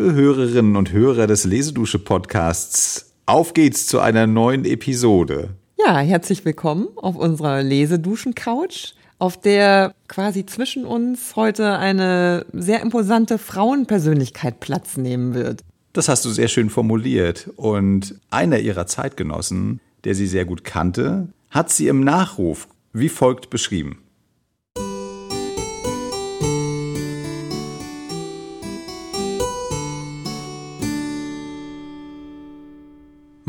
Liebe 0.00 0.14
Hörerinnen 0.14 0.76
und 0.76 0.92
Hörer 0.92 1.26
des 1.26 1.44
Lesedusche 1.44 1.98
Podcasts, 1.98 3.12
auf 3.26 3.52
geht's 3.52 3.86
zu 3.86 4.00
einer 4.00 4.26
neuen 4.26 4.64
Episode. 4.64 5.50
Ja, 5.78 5.98
herzlich 5.98 6.42
willkommen 6.46 6.88
auf 6.96 7.16
unserer 7.16 7.62
Leseduschen-Couch, 7.62 8.94
auf 9.18 9.38
der 9.38 9.94
quasi 10.08 10.46
zwischen 10.46 10.86
uns 10.86 11.36
heute 11.36 11.76
eine 11.76 12.46
sehr 12.54 12.80
imposante 12.80 13.36
Frauenpersönlichkeit 13.36 14.58
Platz 14.60 14.96
nehmen 14.96 15.34
wird. 15.34 15.60
Das 15.92 16.08
hast 16.08 16.24
du 16.24 16.30
sehr 16.30 16.48
schön 16.48 16.70
formuliert. 16.70 17.50
Und 17.56 18.18
einer 18.30 18.58
ihrer 18.58 18.86
Zeitgenossen, 18.86 19.80
der 20.04 20.14
sie 20.14 20.26
sehr 20.26 20.46
gut 20.46 20.64
kannte, 20.64 21.28
hat 21.50 21.68
sie 21.68 21.88
im 21.88 22.04
Nachruf 22.04 22.68
wie 22.94 23.10
folgt 23.10 23.50
beschrieben. 23.50 23.98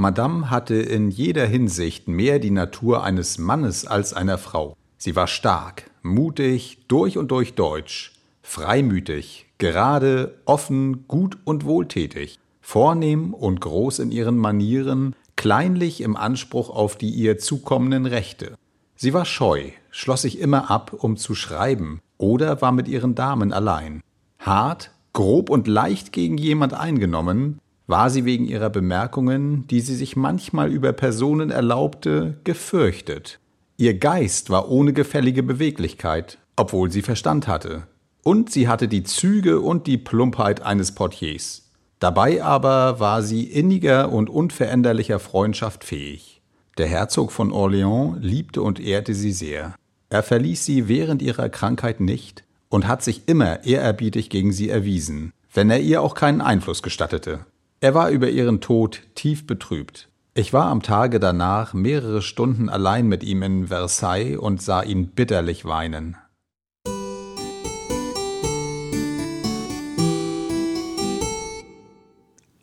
Madame 0.01 0.49
hatte 0.49 0.73
in 0.73 1.11
jeder 1.11 1.45
Hinsicht 1.45 2.07
mehr 2.07 2.39
die 2.39 2.49
Natur 2.49 3.03
eines 3.03 3.37
Mannes 3.37 3.85
als 3.85 4.15
einer 4.15 4.39
Frau. 4.39 4.75
Sie 4.97 5.15
war 5.15 5.27
stark, 5.27 5.91
mutig, 6.01 6.79
durch 6.87 7.19
und 7.19 7.29
durch 7.29 7.53
deutsch, 7.53 8.13
freimütig, 8.41 9.45
gerade, 9.59 10.39
offen, 10.45 11.07
gut 11.07 11.37
und 11.43 11.65
wohltätig, 11.65 12.39
vornehm 12.61 13.35
und 13.35 13.61
groß 13.61 13.99
in 13.99 14.11
ihren 14.11 14.37
Manieren, 14.37 15.15
kleinlich 15.35 16.01
im 16.01 16.17
Anspruch 16.17 16.71
auf 16.71 16.97
die 16.97 17.11
ihr 17.11 17.37
zukommenden 17.37 18.07
Rechte. 18.07 18.55
Sie 18.95 19.13
war 19.13 19.25
scheu, 19.25 19.69
schloss 19.91 20.23
sich 20.23 20.39
immer 20.39 20.71
ab, 20.71 20.93
um 20.97 21.15
zu 21.15 21.35
schreiben, 21.35 21.99
oder 22.17 22.59
war 22.63 22.71
mit 22.71 22.87
ihren 22.87 23.13
Damen 23.13 23.53
allein. 23.53 24.01
Hart, 24.39 24.89
grob 25.13 25.51
und 25.51 25.67
leicht 25.67 26.11
gegen 26.11 26.39
jemand 26.39 26.73
eingenommen, 26.73 27.59
war 27.91 28.09
sie 28.09 28.25
wegen 28.25 28.45
ihrer 28.45 28.69
Bemerkungen, 28.69 29.67
die 29.67 29.81
sie 29.81 29.95
sich 29.95 30.15
manchmal 30.15 30.71
über 30.71 30.93
Personen 30.93 31.51
erlaubte, 31.51 32.37
gefürchtet. 32.45 33.39
Ihr 33.75 33.99
Geist 33.99 34.49
war 34.49 34.71
ohne 34.71 34.93
gefällige 34.93 35.43
Beweglichkeit, 35.43 36.37
obwohl 36.55 36.89
sie 36.89 37.01
Verstand 37.01 37.49
hatte. 37.49 37.83
Und 38.23 38.49
sie 38.49 38.69
hatte 38.69 38.87
die 38.87 39.03
Züge 39.03 39.59
und 39.59 39.87
die 39.87 39.97
Plumpheit 39.97 40.61
eines 40.61 40.95
Portiers. 40.95 41.69
Dabei 41.99 42.41
aber 42.41 43.01
war 43.01 43.23
sie 43.23 43.43
inniger 43.43 44.11
und 44.11 44.29
unveränderlicher 44.29 45.19
Freundschaft 45.19 45.83
fähig. 45.83 46.41
Der 46.77 46.87
Herzog 46.87 47.33
von 47.33 47.51
Orléans 47.51 48.19
liebte 48.21 48.61
und 48.61 48.79
ehrte 48.79 49.13
sie 49.13 49.33
sehr. 49.33 49.75
Er 50.09 50.23
verließ 50.23 50.65
sie 50.65 50.87
während 50.87 51.21
ihrer 51.21 51.49
Krankheit 51.49 51.99
nicht 51.99 52.45
und 52.69 52.87
hat 52.87 53.03
sich 53.03 53.27
immer 53.27 53.65
ehrerbietig 53.65 54.29
gegen 54.29 54.53
sie 54.53 54.69
erwiesen, 54.69 55.33
wenn 55.53 55.69
er 55.69 55.81
ihr 55.81 56.01
auch 56.01 56.15
keinen 56.15 56.39
Einfluss 56.39 56.81
gestattete. 56.81 57.45
Er 57.83 57.95
war 57.95 58.11
über 58.11 58.29
ihren 58.29 58.61
Tod 58.61 59.01
tief 59.15 59.47
betrübt. 59.47 60.07
Ich 60.35 60.53
war 60.53 60.67
am 60.67 60.83
Tage 60.83 61.19
danach 61.19 61.73
mehrere 61.73 62.21
Stunden 62.21 62.69
allein 62.69 63.07
mit 63.07 63.23
ihm 63.23 63.41
in 63.41 63.69
Versailles 63.69 64.37
und 64.37 64.61
sah 64.61 64.83
ihn 64.83 65.07
bitterlich 65.07 65.65
weinen. 65.65 66.15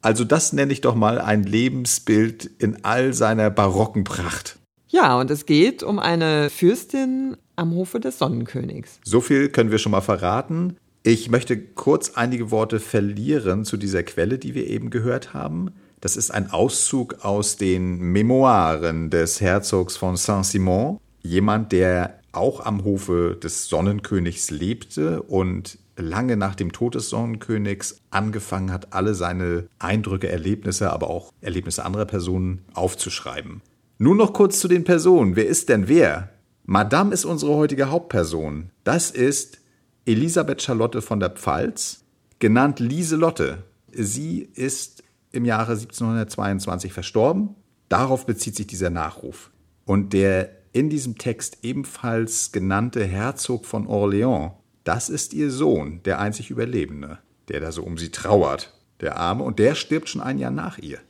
Also 0.02 0.22
das 0.22 0.52
nenne 0.52 0.72
ich 0.72 0.83
doch 0.83 0.94
mal 0.94 1.20
ein 1.20 1.42
Lebensbild 1.42 2.44
in 2.60 2.84
all 2.84 3.12
seiner 3.12 3.50
barocken 3.50 4.05
Pracht. 4.05 4.60
Ja, 4.86 5.19
und 5.19 5.32
es 5.32 5.47
geht 5.47 5.82
um 5.82 5.98
eine 5.98 6.48
Fürstin 6.48 7.36
am 7.56 7.72
Hofe 7.72 7.98
des 7.98 8.19
Sonnenkönigs. 8.19 9.00
So 9.03 9.20
viel 9.20 9.48
können 9.48 9.72
wir 9.72 9.78
schon 9.78 9.91
mal 9.91 10.00
verraten. 10.00 10.77
Ich 11.11 11.31
möchte 11.31 11.59
kurz 11.59 12.11
einige 12.17 12.51
Worte 12.51 12.81
verlieren 12.81 13.65
zu 13.65 13.78
dieser 13.78 14.03
Quelle, 14.03 14.37
die 14.37 14.55
wir 14.55 14.66
eben 14.66 14.91
gehört 14.91 15.32
haben. 15.32 15.71
Das 16.03 16.19
ist 16.19 16.31
ein 16.31 16.50
Auszug 16.50 17.25
aus 17.25 17.56
den 17.56 17.99
Memoiren 17.99 19.09
des 19.09 19.41
Herzogs 19.41 19.97
von 19.97 20.19
Saint-Simon, 20.19 21.00
jemand, 21.22 21.72
der 21.72 22.21
auch 22.32 22.60
am 22.66 22.84
Hofe 22.84 23.38
des 23.43 23.71
Sonnenkönigs 23.71 24.50
lebte 24.50 25.22
und 25.22 25.78
lange 25.97 26.37
nach 26.37 26.55
dem 26.55 26.72
Tod 26.72 26.94
des 26.94 27.09
Sonnenkönigs 27.09 28.03
angefangen 28.11 28.71
hat, 28.71 28.93
alle 28.93 29.15
seine 29.15 29.66
Eindrücke, 29.78 30.28
Erlebnisse, 30.28 30.93
aber 30.93 31.09
auch 31.09 31.32
Erlebnisse 31.41 31.87
anderer 31.87 32.05
Personen 32.05 32.66
aufzuschreiben. 32.75 33.62
Nur 33.97 34.15
noch 34.15 34.34
kurz 34.34 34.61
zu 34.61 34.69
den 34.69 34.84
Personen. 34.84 35.37
Wer 35.37 35.47
ist 35.47 35.71
denn 35.71 35.88
wer? 35.88 36.28
Madame 36.66 37.15
ist 37.15 37.25
unsere 37.25 37.55
heutige 37.55 37.91
Hauptperson. 37.91 38.69
Das 38.84 39.11
ist 39.11 39.59
Elisabeth 40.08 40.62
Charlotte 40.62 41.02
von 41.02 41.20
der 41.20 41.28
Pfalz, 41.28 42.04
genannt 42.38 42.80
Lieselotte. 42.80 43.64
Sie 43.92 44.41
ist 44.41 45.02
im 45.32 45.44
Jahre 45.44 45.72
1722 45.72 46.94
verstorben. 46.94 47.54
Darauf 47.91 48.24
bezieht 48.24 48.56
sich 48.56 48.66
dieser 48.66 48.88
Nachruf. 48.88 49.50
Und 49.84 50.14
der 50.14 50.48
in 50.72 50.88
diesem 50.88 51.19
Text 51.19 51.58
ebenfalls 51.62 52.52
genannte 52.52 53.04
Herzog 53.04 53.66
von 53.66 53.86
Orléans, 53.86 54.52
das 54.82 55.10
ist 55.10 55.34
ihr 55.34 55.50
Sohn, 55.50 56.00
der 56.04 56.20
einzig 56.20 56.48
Überlebende, 56.48 57.19
der 57.48 57.60
da 57.60 57.70
so 57.70 57.82
um 57.82 57.98
sie 57.98 58.10
trauert, 58.10 58.72
der 59.02 59.19
Arme, 59.19 59.44
und 59.44 59.58
der 59.58 59.75
stirbt 59.75 60.08
schon 60.08 60.22
ein 60.22 60.38
Jahr 60.38 60.50
nach 60.50 60.78
ihr. 60.78 61.00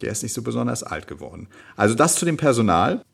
Der 0.00 0.10
ist 0.10 0.24
nicht 0.24 0.32
so 0.32 0.42
besonders 0.42 0.82
alt 0.82 1.06
geworden. 1.06 1.46
Also 1.76 1.94
das 1.94 2.16
zu 2.16 2.24
dem 2.24 2.36
Personal. 2.36 3.04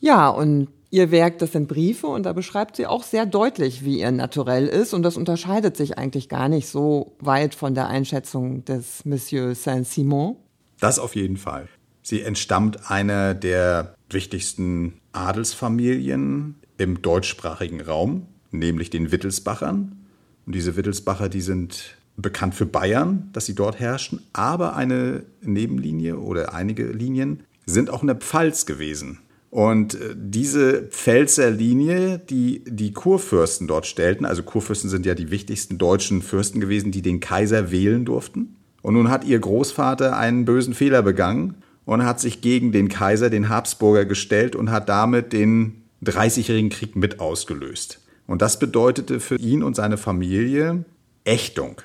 Ja, 0.00 0.28
und 0.28 0.68
Ihr 0.94 1.10
Werk, 1.10 1.40
das 1.40 1.50
sind 1.50 1.66
Briefe 1.66 2.06
und 2.06 2.22
da 2.22 2.32
beschreibt 2.32 2.76
sie 2.76 2.86
auch 2.86 3.02
sehr 3.02 3.26
deutlich, 3.26 3.84
wie 3.84 3.98
ihr 3.98 4.12
Naturell 4.12 4.68
ist 4.68 4.94
und 4.94 5.02
das 5.02 5.16
unterscheidet 5.16 5.76
sich 5.76 5.98
eigentlich 5.98 6.28
gar 6.28 6.48
nicht 6.48 6.68
so 6.68 7.16
weit 7.18 7.56
von 7.56 7.74
der 7.74 7.88
Einschätzung 7.88 8.64
des 8.64 9.04
Monsieur 9.04 9.56
Saint-Simon. 9.56 10.36
Das 10.78 11.00
auf 11.00 11.16
jeden 11.16 11.36
Fall. 11.36 11.66
Sie 12.02 12.22
entstammt 12.22 12.92
einer 12.92 13.34
der 13.34 13.96
wichtigsten 14.08 15.00
Adelsfamilien 15.10 16.60
im 16.78 17.02
deutschsprachigen 17.02 17.80
Raum, 17.80 18.28
nämlich 18.52 18.88
den 18.88 19.10
Wittelsbachern. 19.10 20.06
Und 20.46 20.54
diese 20.54 20.76
Wittelsbacher, 20.76 21.28
die 21.28 21.40
sind 21.40 21.96
bekannt 22.16 22.54
für 22.54 22.66
Bayern, 22.66 23.30
dass 23.32 23.46
sie 23.46 23.56
dort 23.56 23.80
herrschen, 23.80 24.22
aber 24.32 24.76
eine 24.76 25.24
Nebenlinie 25.40 26.20
oder 26.20 26.54
einige 26.54 26.86
Linien 26.86 27.42
sind 27.66 27.90
auch 27.90 28.02
in 28.02 28.06
der 28.06 28.16
Pfalz 28.16 28.64
gewesen. 28.64 29.18
Und 29.54 29.94
äh, 29.94 30.16
diese 30.16 30.82
Pfälzer 30.88 31.48
Linie, 31.48 32.18
die 32.18 32.64
die 32.66 32.92
Kurfürsten 32.92 33.68
dort 33.68 33.86
stellten, 33.86 34.26
also 34.26 34.42
Kurfürsten 34.42 34.90
sind 34.90 35.06
ja 35.06 35.14
die 35.14 35.30
wichtigsten 35.30 35.78
deutschen 35.78 36.22
Fürsten 36.22 36.60
gewesen, 36.60 36.90
die 36.90 37.02
den 37.02 37.20
Kaiser 37.20 37.70
wählen 37.70 38.04
durften. 38.04 38.56
Und 38.82 38.94
nun 38.94 39.10
hat 39.10 39.22
ihr 39.22 39.38
Großvater 39.38 40.16
einen 40.16 40.44
bösen 40.44 40.74
Fehler 40.74 41.02
begangen 41.02 41.62
und 41.84 42.04
hat 42.04 42.18
sich 42.18 42.40
gegen 42.40 42.72
den 42.72 42.88
Kaiser, 42.88 43.30
den 43.30 43.48
Habsburger, 43.48 44.04
gestellt 44.04 44.56
und 44.56 44.72
hat 44.72 44.88
damit 44.88 45.32
den 45.32 45.84
Dreißigjährigen 46.02 46.70
Krieg 46.70 46.96
mit 46.96 47.20
ausgelöst. 47.20 48.00
Und 48.26 48.42
das 48.42 48.58
bedeutete 48.58 49.20
für 49.20 49.36
ihn 49.36 49.62
und 49.62 49.76
seine 49.76 49.98
Familie 49.98 50.84
Ächtung. 51.22 51.80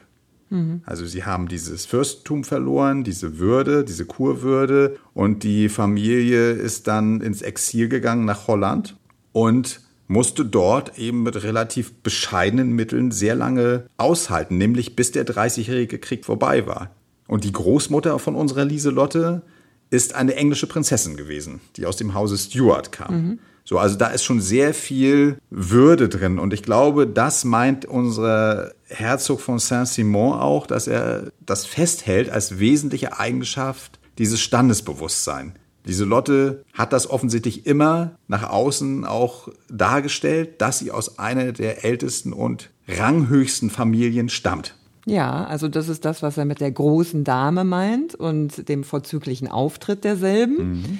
Mhm. 0.49 0.81
Also 0.85 1.05
sie 1.05 1.23
haben 1.25 1.47
dieses 1.47 1.85
Fürstentum 1.85 2.43
verloren, 2.43 3.03
diese 3.03 3.39
Würde, 3.39 3.83
diese 3.83 4.05
Kurwürde 4.05 4.97
und 5.13 5.43
die 5.43 5.69
Familie 5.69 6.51
ist 6.51 6.87
dann 6.87 7.21
ins 7.21 7.41
Exil 7.41 7.89
gegangen 7.89 8.25
nach 8.25 8.47
Holland 8.47 8.97
und 9.31 9.81
musste 10.07 10.43
dort 10.43 10.97
eben 10.97 11.23
mit 11.23 11.43
relativ 11.43 11.93
bescheidenen 12.01 12.71
Mitteln 12.71 13.11
sehr 13.11 13.35
lange 13.35 13.85
aushalten, 13.97 14.57
nämlich 14.57 14.95
bis 14.95 15.11
der 15.11 15.23
Dreißigjährige 15.23 15.99
Krieg 15.99 16.25
vorbei 16.25 16.65
war. 16.65 16.91
Und 17.27 17.43
die 17.43 17.51
Großmutter 17.51 18.17
von 18.17 18.35
unserer 18.35 18.65
Lieselotte 18.65 19.43
ist 19.91 20.15
eine 20.15 20.35
englische 20.35 20.65
Prinzessin 20.65 21.15
gewesen, 21.15 21.61
die 21.75 21.85
aus 21.85 21.95
dem 21.95 22.15
Hause 22.15 22.37
Stuart 22.37 22.91
kam. 22.91 23.15
Mhm. 23.15 23.39
So, 23.69 23.77
also 23.77 23.97
da 23.97 24.07
ist 24.07 24.23
schon 24.23 24.41
sehr 24.41 24.73
viel 24.73 25.37
Würde 25.51 26.09
drin. 26.09 26.39
Und 26.39 26.53
ich 26.53 26.63
glaube, 26.63 27.05
das 27.05 27.45
meint 27.45 27.85
unser 27.85 28.71
Herzog 28.87 29.41
von 29.41 29.59
Saint-Simon 29.59 30.39
auch, 30.39 30.65
dass 30.65 30.87
er 30.87 31.27
das 31.45 31.67
festhält 31.67 32.31
als 32.31 32.57
wesentliche 32.57 33.19
Eigenschaft 33.19 33.99
dieses 34.17 34.41
Standesbewusstsein. 34.41 35.53
Diese 35.85 36.03
Lotte 36.03 36.63
hat 36.73 36.93
das 36.93 37.11
offensichtlich 37.11 37.67
immer 37.67 38.17
nach 38.27 38.49
außen 38.49 39.05
auch 39.05 39.49
dargestellt, 39.69 40.59
dass 40.61 40.79
sie 40.79 40.89
aus 40.89 41.19
einer 41.19 41.51
der 41.51 41.85
ältesten 41.85 42.33
und 42.33 42.71
ranghöchsten 42.87 43.69
Familien 43.69 44.29
stammt. 44.29 44.73
Ja, 45.05 45.45
also 45.45 45.67
das 45.67 45.89
ist 45.89 46.05
das, 46.05 46.23
was 46.23 46.39
er 46.39 46.45
mit 46.45 46.59
der 46.59 46.71
großen 46.71 47.23
Dame 47.23 47.63
meint 47.65 48.15
und 48.15 48.67
dem 48.67 48.83
vorzüglichen 48.83 49.47
Auftritt 49.47 50.03
derselben. 50.03 50.55
Mhm. 50.57 50.99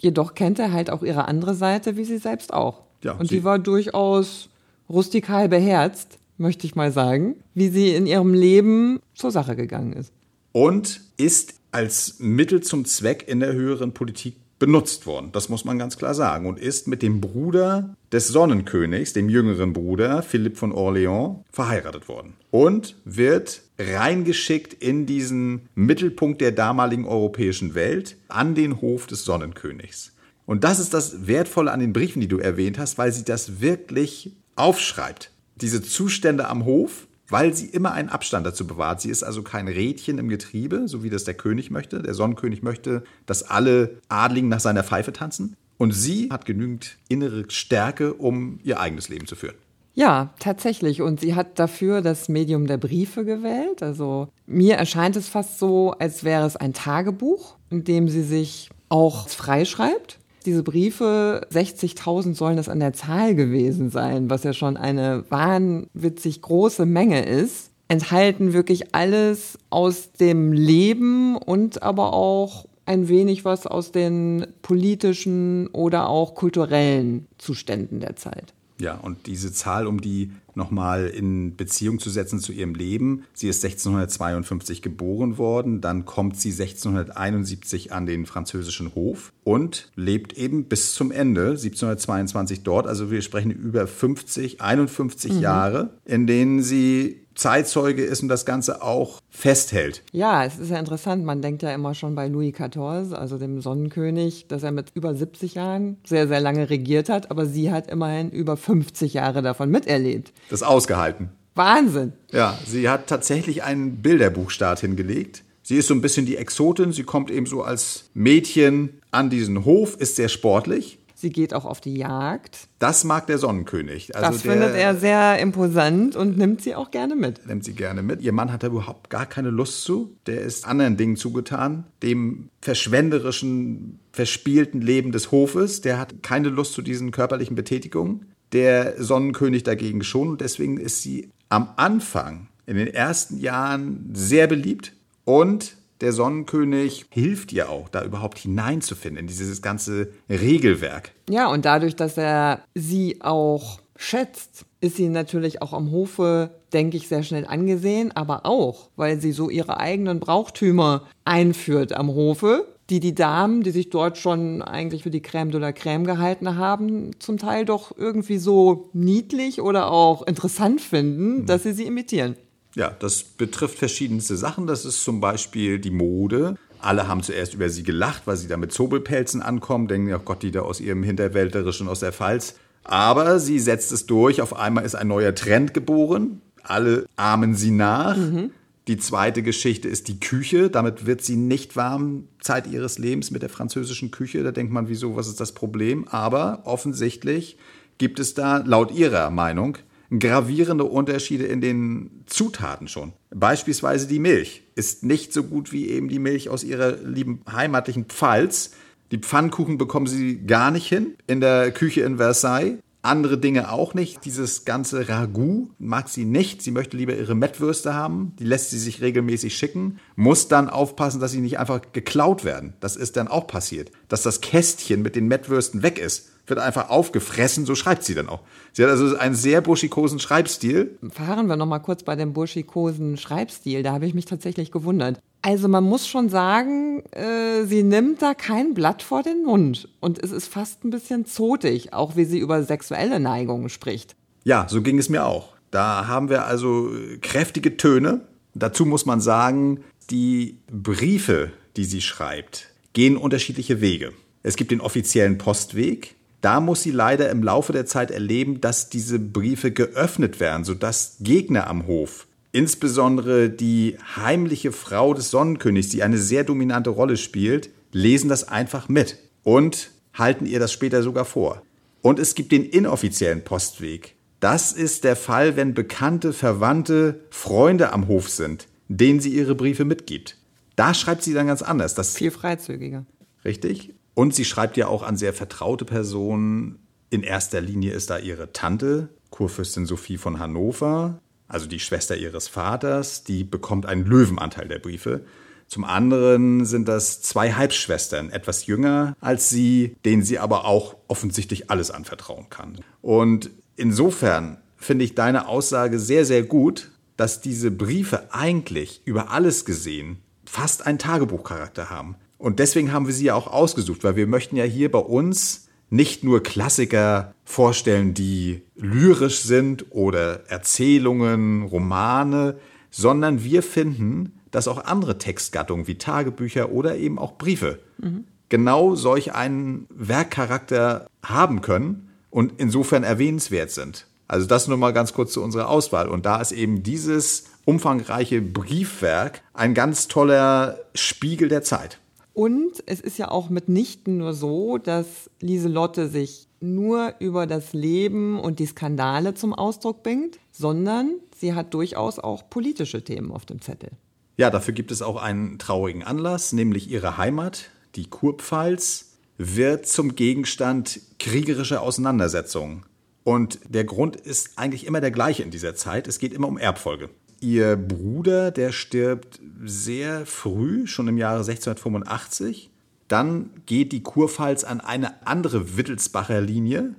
Jedoch 0.00 0.34
kennt 0.34 0.58
er 0.58 0.72
halt 0.72 0.90
auch 0.90 1.02
ihre 1.02 1.26
andere 1.26 1.54
Seite, 1.54 1.96
wie 1.96 2.04
sie 2.04 2.18
selbst 2.18 2.52
auch. 2.52 2.82
Ja, 3.02 3.12
und 3.12 3.28
sie 3.28 3.44
war 3.44 3.58
durchaus 3.58 4.48
rustikal 4.88 5.48
beherzt, 5.48 6.18
möchte 6.38 6.66
ich 6.66 6.74
mal 6.74 6.92
sagen, 6.92 7.36
wie 7.54 7.68
sie 7.68 7.94
in 7.94 8.06
ihrem 8.06 8.34
Leben 8.34 9.00
zur 9.14 9.30
Sache 9.30 9.56
gegangen 9.56 9.92
ist. 9.92 10.12
Und 10.52 11.00
ist 11.16 11.54
als 11.72 12.16
Mittel 12.18 12.62
zum 12.62 12.84
Zweck 12.84 13.24
in 13.26 13.40
der 13.40 13.52
höheren 13.52 13.92
Politik 13.92 14.36
benutzt 14.58 15.06
worden, 15.06 15.30
das 15.32 15.48
muss 15.48 15.64
man 15.64 15.78
ganz 15.78 15.98
klar 15.98 16.14
sagen, 16.14 16.46
und 16.46 16.58
ist 16.58 16.88
mit 16.88 17.02
dem 17.02 17.20
Bruder 17.20 17.94
des 18.12 18.28
Sonnenkönigs, 18.28 19.12
dem 19.12 19.28
jüngeren 19.28 19.72
Bruder 19.72 20.22
Philipp 20.22 20.56
von 20.56 20.72
Orléans, 20.72 21.44
verheiratet 21.50 22.08
worden 22.08 22.34
und 22.50 22.96
wird 23.04 23.62
reingeschickt 23.78 24.72
in 24.72 25.04
diesen 25.06 25.68
Mittelpunkt 25.74 26.40
der 26.40 26.52
damaligen 26.52 27.04
europäischen 27.04 27.74
Welt 27.74 28.16
an 28.28 28.54
den 28.54 28.80
Hof 28.80 29.06
des 29.06 29.24
Sonnenkönigs. 29.24 30.12
Und 30.46 30.64
das 30.64 30.78
ist 30.78 30.94
das 30.94 31.26
Wertvolle 31.26 31.72
an 31.72 31.80
den 31.80 31.92
Briefen, 31.92 32.20
die 32.20 32.28
du 32.28 32.38
erwähnt 32.38 32.78
hast, 32.78 32.98
weil 32.98 33.12
sie 33.12 33.24
das 33.24 33.60
wirklich 33.60 34.32
aufschreibt. 34.54 35.32
Diese 35.56 35.82
Zustände 35.82 36.48
am 36.48 36.64
Hof, 36.64 37.05
weil 37.28 37.54
sie 37.54 37.66
immer 37.66 37.92
einen 37.92 38.08
Abstand 38.08 38.46
dazu 38.46 38.66
bewahrt. 38.66 39.00
Sie 39.00 39.10
ist 39.10 39.22
also 39.22 39.42
kein 39.42 39.68
Rädchen 39.68 40.18
im 40.18 40.28
Getriebe, 40.28 40.88
so 40.88 41.02
wie 41.02 41.10
das 41.10 41.24
der 41.24 41.34
König 41.34 41.70
möchte. 41.70 42.02
Der 42.02 42.14
Sonnenkönig 42.14 42.62
möchte, 42.62 43.04
dass 43.26 43.42
alle 43.42 43.98
Adligen 44.08 44.48
nach 44.48 44.60
seiner 44.60 44.84
Pfeife 44.84 45.12
tanzen. 45.12 45.56
Und 45.78 45.92
sie 45.92 46.30
hat 46.30 46.46
genügend 46.46 46.96
innere 47.08 47.44
Stärke, 47.48 48.14
um 48.14 48.60
ihr 48.64 48.80
eigenes 48.80 49.08
Leben 49.08 49.26
zu 49.26 49.36
führen. 49.36 49.56
Ja, 49.94 50.34
tatsächlich. 50.38 51.00
Und 51.00 51.20
sie 51.20 51.34
hat 51.34 51.58
dafür 51.58 52.02
das 52.02 52.28
Medium 52.28 52.66
der 52.66 52.76
Briefe 52.76 53.24
gewählt. 53.24 53.82
Also 53.82 54.28
mir 54.46 54.76
erscheint 54.76 55.16
es 55.16 55.28
fast 55.28 55.58
so, 55.58 55.92
als 55.92 56.22
wäre 56.22 56.46
es 56.46 56.56
ein 56.56 56.74
Tagebuch, 56.74 57.56
in 57.70 57.84
dem 57.84 58.08
sie 58.08 58.22
sich 58.22 58.70
auch 58.88 59.28
freischreibt 59.28 60.18
diese 60.46 60.62
Briefe, 60.62 61.46
60.000 61.52 62.34
sollen 62.34 62.58
es 62.58 62.68
an 62.68 62.80
der 62.80 62.92
Zahl 62.92 63.34
gewesen 63.34 63.90
sein, 63.90 64.30
was 64.30 64.44
ja 64.44 64.52
schon 64.52 64.76
eine 64.76 65.24
wahnwitzig 65.28 66.40
große 66.40 66.86
Menge 66.86 67.24
ist, 67.24 67.70
enthalten 67.88 68.52
wirklich 68.52 68.94
alles 68.94 69.58
aus 69.70 70.12
dem 70.12 70.52
Leben 70.52 71.36
und 71.36 71.82
aber 71.82 72.14
auch 72.14 72.66
ein 72.86 73.08
wenig 73.08 73.44
was 73.44 73.66
aus 73.66 73.92
den 73.92 74.46
politischen 74.62 75.66
oder 75.68 76.08
auch 76.08 76.34
kulturellen 76.34 77.26
Zuständen 77.38 78.00
der 78.00 78.16
Zeit. 78.16 78.54
Ja, 78.78 78.94
und 78.94 79.26
diese 79.26 79.52
Zahl, 79.52 79.86
um 79.86 80.00
die 80.00 80.30
nochmal 80.54 81.06
in 81.06 81.54
Beziehung 81.56 81.98
zu 81.98 82.10
setzen 82.10 82.40
zu 82.40 82.52
ihrem 82.52 82.74
Leben. 82.74 83.24
Sie 83.34 83.48
ist 83.48 83.64
1652 83.64 84.82
geboren 84.82 85.38
worden, 85.38 85.80
dann 85.80 86.04
kommt 86.06 86.40
sie 86.40 86.50
1671 86.50 87.92
an 87.92 88.06
den 88.06 88.26
französischen 88.26 88.94
Hof 88.94 89.32
und 89.44 89.90
lebt 89.96 90.32
eben 90.32 90.64
bis 90.64 90.94
zum 90.94 91.12
Ende, 91.12 91.50
1722 91.50 92.62
dort. 92.62 92.86
Also 92.86 93.10
wir 93.10 93.22
sprechen 93.22 93.50
über 93.50 93.86
50, 93.86 94.60
51 94.60 95.34
mhm. 95.34 95.40
Jahre, 95.40 95.90
in 96.04 96.26
denen 96.26 96.62
sie 96.62 97.25
Zeitzeuge 97.36 98.02
ist 98.02 98.22
und 98.22 98.28
das 98.28 98.44
Ganze 98.44 98.82
auch 98.82 99.20
festhält. 99.30 100.02
Ja, 100.12 100.44
es 100.44 100.58
ist 100.58 100.70
ja 100.70 100.78
interessant. 100.78 101.24
Man 101.24 101.42
denkt 101.42 101.62
ja 101.62 101.72
immer 101.72 101.94
schon 101.94 102.14
bei 102.14 102.26
Louis 102.28 102.52
XIV, 102.52 103.12
also 103.12 103.38
dem 103.38 103.60
Sonnenkönig, 103.60 104.48
dass 104.48 104.62
er 104.62 104.72
mit 104.72 104.90
über 104.94 105.14
70 105.14 105.54
Jahren 105.54 105.98
sehr, 106.04 106.26
sehr 106.26 106.40
lange 106.40 106.68
regiert 106.68 107.08
hat, 107.08 107.30
aber 107.30 107.46
sie 107.46 107.70
hat 107.70 107.88
immerhin 107.88 108.30
über 108.30 108.56
50 108.56 109.14
Jahre 109.14 109.42
davon 109.42 109.70
miterlebt. 109.70 110.32
Das 110.50 110.62
ausgehalten. 110.62 111.30
Wahnsinn. 111.54 112.12
Ja, 112.32 112.58
sie 112.66 112.88
hat 112.88 113.06
tatsächlich 113.06 113.62
einen 113.62 114.02
Bilderbuchstart 114.02 114.80
hingelegt. 114.80 115.42
Sie 115.62 115.76
ist 115.76 115.88
so 115.88 115.94
ein 115.94 116.00
bisschen 116.00 116.26
die 116.26 116.36
Exotin. 116.36 116.92
Sie 116.92 117.02
kommt 117.02 117.30
eben 117.30 117.46
so 117.46 117.62
als 117.62 118.04
Mädchen 118.14 119.00
an 119.10 119.30
diesen 119.30 119.64
Hof, 119.64 119.96
ist 119.96 120.16
sehr 120.16 120.28
sportlich 120.28 120.98
Sie 121.18 121.30
geht 121.30 121.54
auch 121.54 121.64
auf 121.64 121.80
die 121.80 121.96
Jagd. 121.96 122.68
Das 122.78 123.02
mag 123.02 123.26
der 123.26 123.38
Sonnenkönig. 123.38 124.14
Also 124.14 124.32
das 124.32 124.42
der, 124.42 124.52
findet 124.52 124.76
er 124.76 124.94
sehr 124.94 125.38
imposant 125.38 126.14
und 126.14 126.36
nimmt 126.36 126.60
sie 126.60 126.74
auch 126.74 126.90
gerne 126.90 127.16
mit. 127.16 127.46
Nimmt 127.46 127.64
sie 127.64 127.72
gerne 127.72 128.02
mit. 128.02 128.20
Ihr 128.20 128.32
Mann 128.32 128.52
hat 128.52 128.62
da 128.62 128.66
überhaupt 128.66 129.08
gar 129.08 129.24
keine 129.24 129.48
Lust 129.48 129.84
zu. 129.84 130.14
Der 130.26 130.42
ist 130.42 130.66
anderen 130.66 130.98
Dingen 130.98 131.16
zugetan. 131.16 131.84
Dem 132.02 132.50
verschwenderischen, 132.60 133.98
verspielten 134.12 134.82
Leben 134.82 135.10
des 135.10 135.30
Hofes. 135.32 135.80
Der 135.80 135.98
hat 135.98 136.22
keine 136.22 136.50
Lust 136.50 136.74
zu 136.74 136.82
diesen 136.82 137.12
körperlichen 137.12 137.56
Betätigungen. 137.56 138.26
Der 138.52 139.02
Sonnenkönig 139.02 139.62
dagegen 139.62 140.04
schon. 140.04 140.28
Und 140.28 140.42
deswegen 140.42 140.76
ist 140.76 141.00
sie 141.00 141.30
am 141.48 141.70
Anfang, 141.76 142.48
in 142.66 142.76
den 142.76 142.88
ersten 142.88 143.38
Jahren, 143.38 144.10
sehr 144.12 144.48
beliebt. 144.48 144.92
Und 145.24 145.75
der 146.00 146.12
Sonnenkönig 146.12 147.06
hilft 147.10 147.52
ihr 147.52 147.70
auch, 147.70 147.88
da 147.88 148.04
überhaupt 148.04 148.38
hineinzufinden, 148.38 149.20
in 149.20 149.26
dieses 149.26 149.62
ganze 149.62 150.10
Regelwerk. 150.28 151.12
Ja, 151.28 151.48
und 151.48 151.64
dadurch, 151.64 151.96
dass 151.96 152.16
er 152.16 152.60
sie 152.74 153.18
auch 153.20 153.80
schätzt, 153.96 154.66
ist 154.80 154.96
sie 154.96 155.08
natürlich 155.08 155.62
auch 155.62 155.72
am 155.72 155.90
Hofe, 155.90 156.50
denke 156.72 156.96
ich, 156.96 157.08
sehr 157.08 157.22
schnell 157.22 157.46
angesehen, 157.46 158.12
aber 158.12 158.44
auch, 158.44 158.90
weil 158.96 159.20
sie 159.20 159.32
so 159.32 159.48
ihre 159.48 159.78
eigenen 159.78 160.20
Brauchtümer 160.20 161.02
einführt 161.24 161.94
am 161.94 162.08
Hofe, 162.08 162.66
die 162.90 163.00
die 163.00 163.14
Damen, 163.14 163.62
die 163.62 163.70
sich 163.70 163.90
dort 163.90 164.16
schon 164.16 164.62
eigentlich 164.62 165.02
für 165.02 165.10
die 165.10 165.22
Crème 165.22 165.50
de 165.50 165.60
la 165.60 165.70
Crème 165.70 166.04
gehalten 166.04 166.56
haben, 166.56 167.10
zum 167.18 167.38
Teil 167.38 167.64
doch 167.64 167.96
irgendwie 167.96 168.38
so 168.38 168.90
niedlich 168.92 169.60
oder 169.60 169.90
auch 169.90 170.22
interessant 170.26 170.80
finden, 170.80 171.46
dass 171.46 171.64
sie 171.64 171.72
sie 171.72 171.86
imitieren. 171.86 172.36
Ja, 172.76 172.94
das 172.98 173.24
betrifft 173.24 173.78
verschiedenste 173.78 174.36
Sachen. 174.36 174.66
Das 174.66 174.84
ist 174.84 175.02
zum 175.02 175.18
Beispiel 175.18 175.78
die 175.78 175.90
Mode. 175.90 176.56
Alle 176.78 177.08
haben 177.08 177.22
zuerst 177.22 177.54
über 177.54 177.70
sie 177.70 177.82
gelacht, 177.82 178.26
weil 178.26 178.36
sie 178.36 178.48
da 178.48 178.58
mit 178.58 178.70
Zobelpelzen 178.70 179.40
ankommen, 179.40 179.88
denken, 179.88 180.12
oh 180.12 180.20
Gott, 180.22 180.42
die 180.42 180.50
da 180.50 180.60
aus 180.60 180.80
ihrem 180.80 181.02
Hinterwälterischen 181.02 181.88
aus 181.88 182.00
der 182.00 182.12
Pfalz. 182.12 182.56
Aber 182.84 183.40
sie 183.40 183.58
setzt 183.58 183.92
es 183.92 184.04
durch. 184.04 184.42
Auf 184.42 184.54
einmal 184.54 184.84
ist 184.84 184.94
ein 184.94 185.08
neuer 185.08 185.34
Trend 185.34 185.72
geboren. 185.72 186.42
Alle 186.62 187.06
ahmen 187.16 187.54
sie 187.54 187.70
nach. 187.70 188.16
Mhm. 188.16 188.50
Die 188.88 188.98
zweite 188.98 189.42
Geschichte 189.42 189.88
ist 189.88 190.06
die 190.08 190.20
Küche. 190.20 190.68
Damit 190.68 191.06
wird 191.06 191.22
sie 191.22 191.36
nicht 191.36 191.76
warm 191.76 192.28
Zeit 192.40 192.66
ihres 192.66 192.98
Lebens 192.98 193.30
mit 193.30 193.40
der 193.40 193.48
französischen 193.48 194.10
Küche. 194.10 194.42
Da 194.42 194.52
denkt 194.52 194.70
man, 194.70 194.88
wieso, 194.88 195.16
was 195.16 195.28
ist 195.28 195.40
das 195.40 195.52
Problem? 195.52 196.06
Aber 196.08 196.60
offensichtlich 196.64 197.56
gibt 197.96 198.20
es 198.20 198.34
da 198.34 198.58
laut 198.58 198.92
ihrer 198.92 199.30
Meinung 199.30 199.78
gravierende 200.10 200.84
Unterschiede 200.84 201.44
in 201.44 201.60
den 201.60 202.24
Zutaten 202.26 202.88
schon. 202.88 203.12
Beispielsweise 203.30 204.06
die 204.06 204.18
Milch 204.18 204.62
ist 204.74 205.04
nicht 205.04 205.32
so 205.32 205.44
gut 205.44 205.72
wie 205.72 205.88
eben 205.88 206.08
die 206.08 206.18
Milch 206.18 206.48
aus 206.48 206.64
ihrer 206.64 206.96
lieben 206.96 207.42
heimatlichen 207.50 208.06
Pfalz. 208.06 208.72
Die 209.10 209.18
Pfannkuchen 209.18 209.78
bekommen 209.78 210.06
sie 210.06 210.46
gar 210.46 210.70
nicht 210.70 210.86
hin 210.86 211.16
in 211.26 211.40
der 211.40 211.70
Küche 211.72 212.02
in 212.02 212.16
Versailles. 212.16 212.78
Andere 213.02 213.38
Dinge 213.38 213.70
auch 213.70 213.94
nicht. 213.94 214.24
Dieses 214.24 214.64
ganze 214.64 215.08
Ragout 215.08 215.70
mag 215.78 216.08
sie 216.08 216.24
nicht. 216.24 216.60
Sie 216.60 216.72
möchte 216.72 216.96
lieber 216.96 217.16
ihre 217.16 217.36
Mettwürste 217.36 217.94
haben. 217.94 218.34
Die 218.40 218.44
lässt 218.44 218.70
sie 218.70 218.80
sich 218.80 219.00
regelmäßig 219.00 219.56
schicken. 219.56 220.00
Muss 220.16 220.48
dann 220.48 220.68
aufpassen, 220.68 221.20
dass 221.20 221.30
sie 221.30 221.40
nicht 221.40 221.60
einfach 221.60 221.80
geklaut 221.92 222.44
werden. 222.44 222.74
Das 222.80 222.96
ist 222.96 223.16
dann 223.16 223.28
auch 223.28 223.46
passiert. 223.46 223.92
Dass 224.08 224.24
das 224.24 224.40
Kästchen 224.40 225.02
mit 225.02 225.14
den 225.14 225.28
Mettwürsten 225.28 225.84
weg 225.84 226.00
ist 226.00 226.32
wird 226.46 226.58
einfach 226.60 226.90
aufgefressen, 226.90 227.66
so 227.66 227.74
schreibt 227.74 228.04
sie 228.04 228.14
dann 228.14 228.28
auch. 228.28 228.40
Sie 228.72 228.82
hat 228.82 228.90
also 228.90 229.16
einen 229.16 229.34
sehr 229.34 229.60
burschikosen 229.60 230.18
Schreibstil. 230.18 230.98
Fahren 231.10 231.46
wir 231.46 231.56
noch 231.56 231.66
mal 231.66 231.78
kurz 231.80 232.02
bei 232.02 232.16
dem 232.16 232.32
burschikosen 232.32 233.16
Schreibstil, 233.16 233.82
da 233.82 233.92
habe 233.92 234.06
ich 234.06 234.14
mich 234.14 234.26
tatsächlich 234.26 234.70
gewundert. 234.70 235.20
Also 235.42 235.68
man 235.68 235.84
muss 235.84 236.08
schon 236.08 236.28
sagen, 236.28 237.04
äh, 237.12 237.64
sie 237.66 237.82
nimmt 237.82 238.20
da 238.20 238.34
kein 238.34 238.74
Blatt 238.74 239.02
vor 239.02 239.22
den 239.22 239.44
Mund 239.44 239.88
und 240.00 240.22
es 240.22 240.32
ist 240.32 240.48
fast 240.48 240.84
ein 240.84 240.90
bisschen 240.90 241.24
zotig, 241.24 241.92
auch 241.92 242.16
wie 242.16 242.24
sie 242.24 242.38
über 242.38 242.64
sexuelle 242.64 243.20
Neigungen 243.20 243.68
spricht. 243.68 244.16
Ja, 244.44 244.66
so 244.68 244.82
ging 244.82 244.98
es 244.98 245.08
mir 245.08 245.24
auch. 245.24 245.54
Da 245.70 246.06
haben 246.08 246.30
wir 246.30 246.46
also 246.46 246.90
kräftige 247.20 247.76
Töne. 247.76 248.22
Dazu 248.54 248.86
muss 248.86 249.06
man 249.06 249.20
sagen, 249.20 249.84
die 250.10 250.58
Briefe, 250.68 251.52
die 251.76 251.84
sie 251.84 252.00
schreibt, 252.00 252.68
gehen 252.92 253.16
unterschiedliche 253.16 253.80
Wege. 253.80 254.12
Es 254.42 254.56
gibt 254.56 254.70
den 254.70 254.80
offiziellen 254.80 255.38
Postweg, 255.38 256.15
da 256.40 256.60
muss 256.60 256.82
sie 256.82 256.90
leider 256.90 257.30
im 257.30 257.42
Laufe 257.42 257.72
der 257.72 257.86
Zeit 257.86 258.10
erleben, 258.10 258.60
dass 258.60 258.88
diese 258.88 259.18
Briefe 259.18 259.72
geöffnet 259.72 260.40
werden, 260.40 260.64
sodass 260.64 261.16
Gegner 261.20 261.66
am 261.68 261.86
Hof, 261.86 262.26
insbesondere 262.52 263.50
die 263.50 263.96
heimliche 264.16 264.72
Frau 264.72 265.14
des 265.14 265.30
Sonnenkönigs, 265.30 265.88
die 265.88 266.02
eine 266.02 266.18
sehr 266.18 266.44
dominante 266.44 266.90
Rolle 266.90 267.16
spielt, 267.16 267.70
lesen 267.92 268.28
das 268.28 268.48
einfach 268.48 268.88
mit 268.88 269.18
und 269.42 269.90
halten 270.14 270.46
ihr 270.46 270.60
das 270.60 270.72
später 270.72 271.02
sogar 271.02 271.24
vor. 271.24 271.62
Und 272.02 272.18
es 272.18 272.34
gibt 272.34 272.52
den 272.52 272.64
inoffiziellen 272.64 273.42
Postweg. 273.42 274.14
Das 274.38 274.72
ist 274.72 275.04
der 275.04 275.16
Fall, 275.16 275.56
wenn 275.56 275.74
bekannte, 275.74 276.32
verwandte, 276.32 277.20
Freunde 277.30 277.92
am 277.92 278.06
Hof 278.06 278.28
sind, 278.28 278.68
denen 278.88 279.18
sie 279.18 279.30
ihre 279.30 279.54
Briefe 279.54 279.84
mitgibt. 279.84 280.36
Da 280.76 280.92
schreibt 280.94 281.22
sie 281.22 281.32
dann 281.32 281.46
ganz 281.46 281.62
anders. 281.62 281.94
Das 281.94 282.14
Viel 282.14 282.30
freizügiger. 282.30 283.06
Richtig. 283.44 283.95
Und 284.16 284.34
sie 284.34 284.46
schreibt 284.46 284.78
ja 284.78 284.86
auch 284.86 285.02
an 285.02 285.18
sehr 285.18 285.34
vertraute 285.34 285.84
Personen. 285.84 286.78
In 287.10 287.22
erster 287.22 287.60
Linie 287.60 287.92
ist 287.92 288.08
da 288.08 288.16
ihre 288.16 288.50
Tante, 288.50 289.10
Kurfürstin 289.28 289.84
Sophie 289.84 290.16
von 290.16 290.38
Hannover, 290.38 291.20
also 291.48 291.66
die 291.66 291.78
Schwester 291.78 292.16
ihres 292.16 292.48
Vaters, 292.48 293.24
die 293.24 293.44
bekommt 293.44 293.84
einen 293.84 294.06
Löwenanteil 294.06 294.68
der 294.68 294.78
Briefe. 294.78 295.26
Zum 295.66 295.84
anderen 295.84 296.64
sind 296.64 296.88
das 296.88 297.20
zwei 297.20 297.52
Halbschwestern, 297.52 298.30
etwas 298.30 298.64
jünger 298.64 299.14
als 299.20 299.50
sie, 299.50 299.96
denen 300.06 300.22
sie 300.22 300.38
aber 300.38 300.64
auch 300.64 300.96
offensichtlich 301.08 301.70
alles 301.70 301.90
anvertrauen 301.90 302.48
kann. 302.48 302.78
Und 303.02 303.50
insofern 303.76 304.56
finde 304.78 305.04
ich 305.04 305.14
deine 305.14 305.46
Aussage 305.46 305.98
sehr, 305.98 306.24
sehr 306.24 306.42
gut, 306.42 306.90
dass 307.18 307.42
diese 307.42 307.70
Briefe 307.70 308.32
eigentlich 308.32 309.02
über 309.04 309.30
alles 309.30 309.66
gesehen 309.66 310.22
fast 310.46 310.86
einen 310.86 310.98
Tagebuchcharakter 310.98 311.90
haben. 311.90 312.16
Und 312.38 312.58
deswegen 312.58 312.92
haben 312.92 313.06
wir 313.06 313.14
sie 313.14 313.26
ja 313.26 313.34
auch 313.34 313.46
ausgesucht, 313.46 314.04
weil 314.04 314.16
wir 314.16 314.26
möchten 314.26 314.56
ja 314.56 314.64
hier 314.64 314.90
bei 314.90 314.98
uns 314.98 315.68
nicht 315.88 316.24
nur 316.24 316.42
Klassiker 316.42 317.34
vorstellen, 317.44 318.12
die 318.12 318.62
lyrisch 318.74 319.40
sind 319.40 319.86
oder 319.90 320.48
Erzählungen, 320.50 321.62
Romane, 321.62 322.58
sondern 322.90 323.44
wir 323.44 323.62
finden, 323.62 324.38
dass 324.50 324.68
auch 324.68 324.84
andere 324.84 325.18
Textgattungen 325.18 325.86
wie 325.86 325.96
Tagebücher 325.98 326.72
oder 326.72 326.96
eben 326.96 327.18
auch 327.18 327.38
Briefe 327.38 327.78
mhm. 327.98 328.24
genau 328.48 328.94
solch 328.94 329.34
einen 329.34 329.86
Werkcharakter 329.90 331.08
haben 331.22 331.60
können 331.60 332.08
und 332.30 332.54
insofern 332.58 333.04
erwähnenswert 333.04 333.70
sind. 333.70 334.06
Also 334.28 334.46
das 334.46 334.66
nur 334.66 334.76
mal 334.76 334.92
ganz 334.92 335.12
kurz 335.12 335.32
zu 335.32 335.42
unserer 335.42 335.68
Auswahl. 335.68 336.08
Und 336.08 336.26
da 336.26 336.40
ist 336.40 336.52
eben 336.52 336.82
dieses 336.82 337.44
umfangreiche 337.64 338.42
Briefwerk 338.42 339.42
ein 339.54 339.74
ganz 339.74 340.08
toller 340.08 340.78
Spiegel 340.94 341.48
der 341.48 341.62
Zeit. 341.62 342.00
Und 342.36 342.84
es 342.84 343.00
ist 343.00 343.16
ja 343.16 343.30
auch 343.30 343.48
mitnichten 343.48 344.18
nur 344.18 344.34
so, 344.34 344.76
dass 344.76 345.30
Lieselotte 345.40 346.06
sich 346.06 346.48
nur 346.60 347.14
über 347.18 347.46
das 347.46 347.72
Leben 347.72 348.38
und 348.38 348.58
die 348.58 348.66
Skandale 348.66 349.32
zum 349.32 349.54
Ausdruck 349.54 350.02
bringt, 350.02 350.38
sondern 350.52 351.14
sie 351.34 351.54
hat 351.54 351.72
durchaus 351.72 352.18
auch 352.18 352.50
politische 352.50 353.02
Themen 353.02 353.32
auf 353.32 353.46
dem 353.46 353.62
Zettel. 353.62 353.88
Ja, 354.36 354.50
dafür 354.50 354.74
gibt 354.74 354.90
es 354.90 355.00
auch 355.00 355.16
einen 355.16 355.58
traurigen 355.58 356.02
Anlass, 356.02 356.52
nämlich 356.52 356.90
ihre 356.90 357.16
Heimat, 357.16 357.70
die 357.94 358.04
Kurpfalz, 358.04 359.12
wird 359.38 359.86
zum 359.86 360.14
Gegenstand 360.14 361.00
kriegerischer 361.18 361.80
Auseinandersetzungen. 361.80 362.84
Und 363.24 363.60
der 363.66 363.84
Grund 363.84 364.14
ist 364.14 364.58
eigentlich 364.58 364.86
immer 364.86 365.00
der 365.00 365.10
gleiche 365.10 365.42
in 365.42 365.50
dieser 365.50 365.74
Zeit. 365.74 366.06
Es 366.06 366.18
geht 366.18 366.34
immer 366.34 366.48
um 366.48 366.58
Erbfolge. 366.58 367.08
Ihr 367.46 367.76
Bruder, 367.76 368.50
der 368.50 368.72
stirbt 368.72 369.38
sehr 369.64 370.26
früh, 370.26 370.88
schon 370.88 371.06
im 371.06 371.16
Jahre 371.16 371.38
1685. 371.38 372.72
Dann 373.06 373.50
geht 373.66 373.92
die 373.92 374.02
Kurpfalz 374.02 374.64
an 374.64 374.80
eine 374.80 375.24
andere 375.28 375.76
Wittelsbacher 375.76 376.40
Linie. 376.40 376.96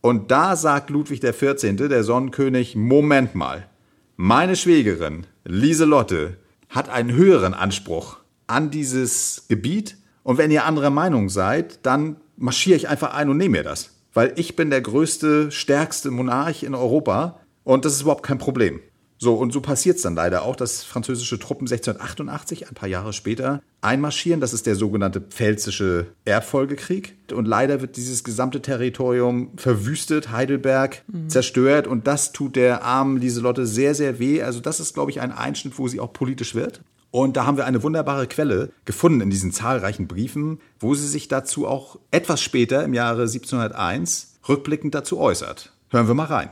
Und 0.00 0.30
da 0.30 0.56
sagt 0.56 0.88
Ludwig 0.88 1.20
XIV., 1.20 1.86
der 1.90 2.02
Sonnenkönig, 2.02 2.76
Moment 2.76 3.34
mal, 3.34 3.68
meine 4.16 4.56
Schwägerin, 4.56 5.26
Lieselotte, 5.44 6.38
hat 6.70 6.88
einen 6.88 7.12
höheren 7.12 7.52
Anspruch 7.52 8.20
an 8.46 8.70
dieses 8.70 9.44
Gebiet. 9.48 9.98
Und 10.22 10.38
wenn 10.38 10.50
ihr 10.50 10.64
anderer 10.64 10.88
Meinung 10.88 11.28
seid, 11.28 11.84
dann 11.84 12.16
marschiere 12.38 12.78
ich 12.78 12.88
einfach 12.88 13.12
ein 13.12 13.28
und 13.28 13.36
nehme 13.36 13.58
mir 13.58 13.64
das. 13.64 13.90
Weil 14.14 14.32
ich 14.36 14.56
bin 14.56 14.70
der 14.70 14.80
größte, 14.80 15.50
stärkste 15.50 16.10
Monarch 16.10 16.62
in 16.62 16.74
Europa 16.74 17.38
und 17.64 17.84
das 17.84 17.92
ist 17.92 18.00
überhaupt 18.00 18.22
kein 18.22 18.38
Problem. 18.38 18.80
So, 19.22 19.34
und 19.34 19.52
so 19.52 19.60
passiert 19.60 19.96
es 19.96 20.02
dann 20.02 20.14
leider 20.14 20.44
auch, 20.44 20.56
dass 20.56 20.82
französische 20.82 21.38
Truppen 21.38 21.66
1688, 21.66 22.68
ein 22.68 22.74
paar 22.74 22.88
Jahre 22.88 23.12
später, 23.12 23.62
einmarschieren. 23.82 24.40
Das 24.40 24.54
ist 24.54 24.64
der 24.64 24.76
sogenannte 24.76 25.20
Pfälzische 25.20 26.06
Erbfolgekrieg. 26.24 27.18
Und 27.30 27.46
leider 27.46 27.82
wird 27.82 27.98
dieses 27.98 28.24
gesamte 28.24 28.62
Territorium 28.62 29.50
verwüstet, 29.56 30.32
Heidelberg 30.32 31.02
mhm. 31.06 31.28
zerstört. 31.28 31.86
Und 31.86 32.06
das 32.06 32.32
tut 32.32 32.56
der 32.56 32.82
armen 32.82 33.18
Lieselotte 33.18 33.66
sehr, 33.66 33.94
sehr 33.94 34.18
weh. 34.18 34.42
Also 34.42 34.60
das 34.60 34.80
ist, 34.80 34.94
glaube 34.94 35.10
ich, 35.10 35.20
ein 35.20 35.32
Einschnitt, 35.32 35.78
wo 35.78 35.86
sie 35.86 36.00
auch 36.00 36.14
politisch 36.14 36.54
wird. 36.54 36.80
Und 37.10 37.36
da 37.36 37.44
haben 37.44 37.58
wir 37.58 37.66
eine 37.66 37.82
wunderbare 37.82 38.26
Quelle 38.26 38.70
gefunden 38.86 39.20
in 39.20 39.28
diesen 39.28 39.52
zahlreichen 39.52 40.08
Briefen, 40.08 40.60
wo 40.78 40.94
sie 40.94 41.06
sich 41.06 41.28
dazu 41.28 41.66
auch 41.66 41.98
etwas 42.10 42.40
später, 42.40 42.84
im 42.84 42.94
Jahre 42.94 43.22
1701, 43.22 44.38
rückblickend 44.48 44.94
dazu 44.94 45.18
äußert. 45.18 45.74
Hören 45.90 46.06
wir 46.08 46.14
mal 46.14 46.24
rein. 46.24 46.50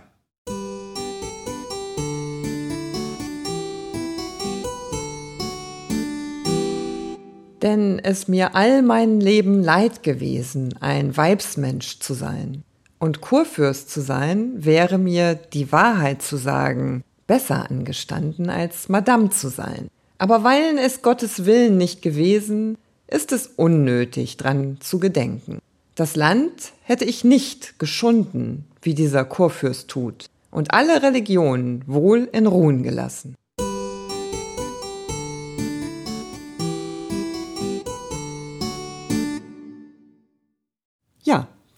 Es 7.98 8.28
mir 8.28 8.54
all 8.54 8.82
mein 8.82 9.20
Leben 9.20 9.62
leid 9.62 10.02
gewesen, 10.02 10.74
ein 10.80 11.16
Weibsmensch 11.16 11.98
zu 12.00 12.14
sein. 12.14 12.62
Und 12.98 13.20
Kurfürst 13.20 13.90
zu 13.90 14.00
sein, 14.00 14.52
wäre 14.56 14.98
mir, 14.98 15.34
die 15.34 15.70
Wahrheit 15.70 16.22
zu 16.22 16.36
sagen, 16.36 17.04
besser 17.26 17.70
angestanden, 17.70 18.50
als 18.50 18.88
Madame 18.88 19.30
zu 19.30 19.48
sein. 19.48 19.88
Aber 20.18 20.42
weilen 20.42 20.78
es 20.78 21.02
Gottes 21.02 21.44
Willen 21.44 21.76
nicht 21.76 22.02
gewesen, 22.02 22.76
ist 23.06 23.32
es 23.32 23.46
unnötig, 23.46 24.36
dran 24.36 24.78
zu 24.80 24.98
gedenken. 24.98 25.58
Das 25.94 26.16
Land 26.16 26.72
hätte 26.82 27.04
ich 27.04 27.24
nicht 27.24 27.78
geschunden, 27.78 28.64
wie 28.82 28.94
dieser 28.94 29.24
Kurfürst 29.24 29.88
tut, 29.88 30.26
und 30.50 30.72
alle 30.72 31.02
Religionen 31.02 31.82
wohl 31.86 32.28
in 32.32 32.46
Ruhen 32.46 32.82
gelassen. 32.82 33.34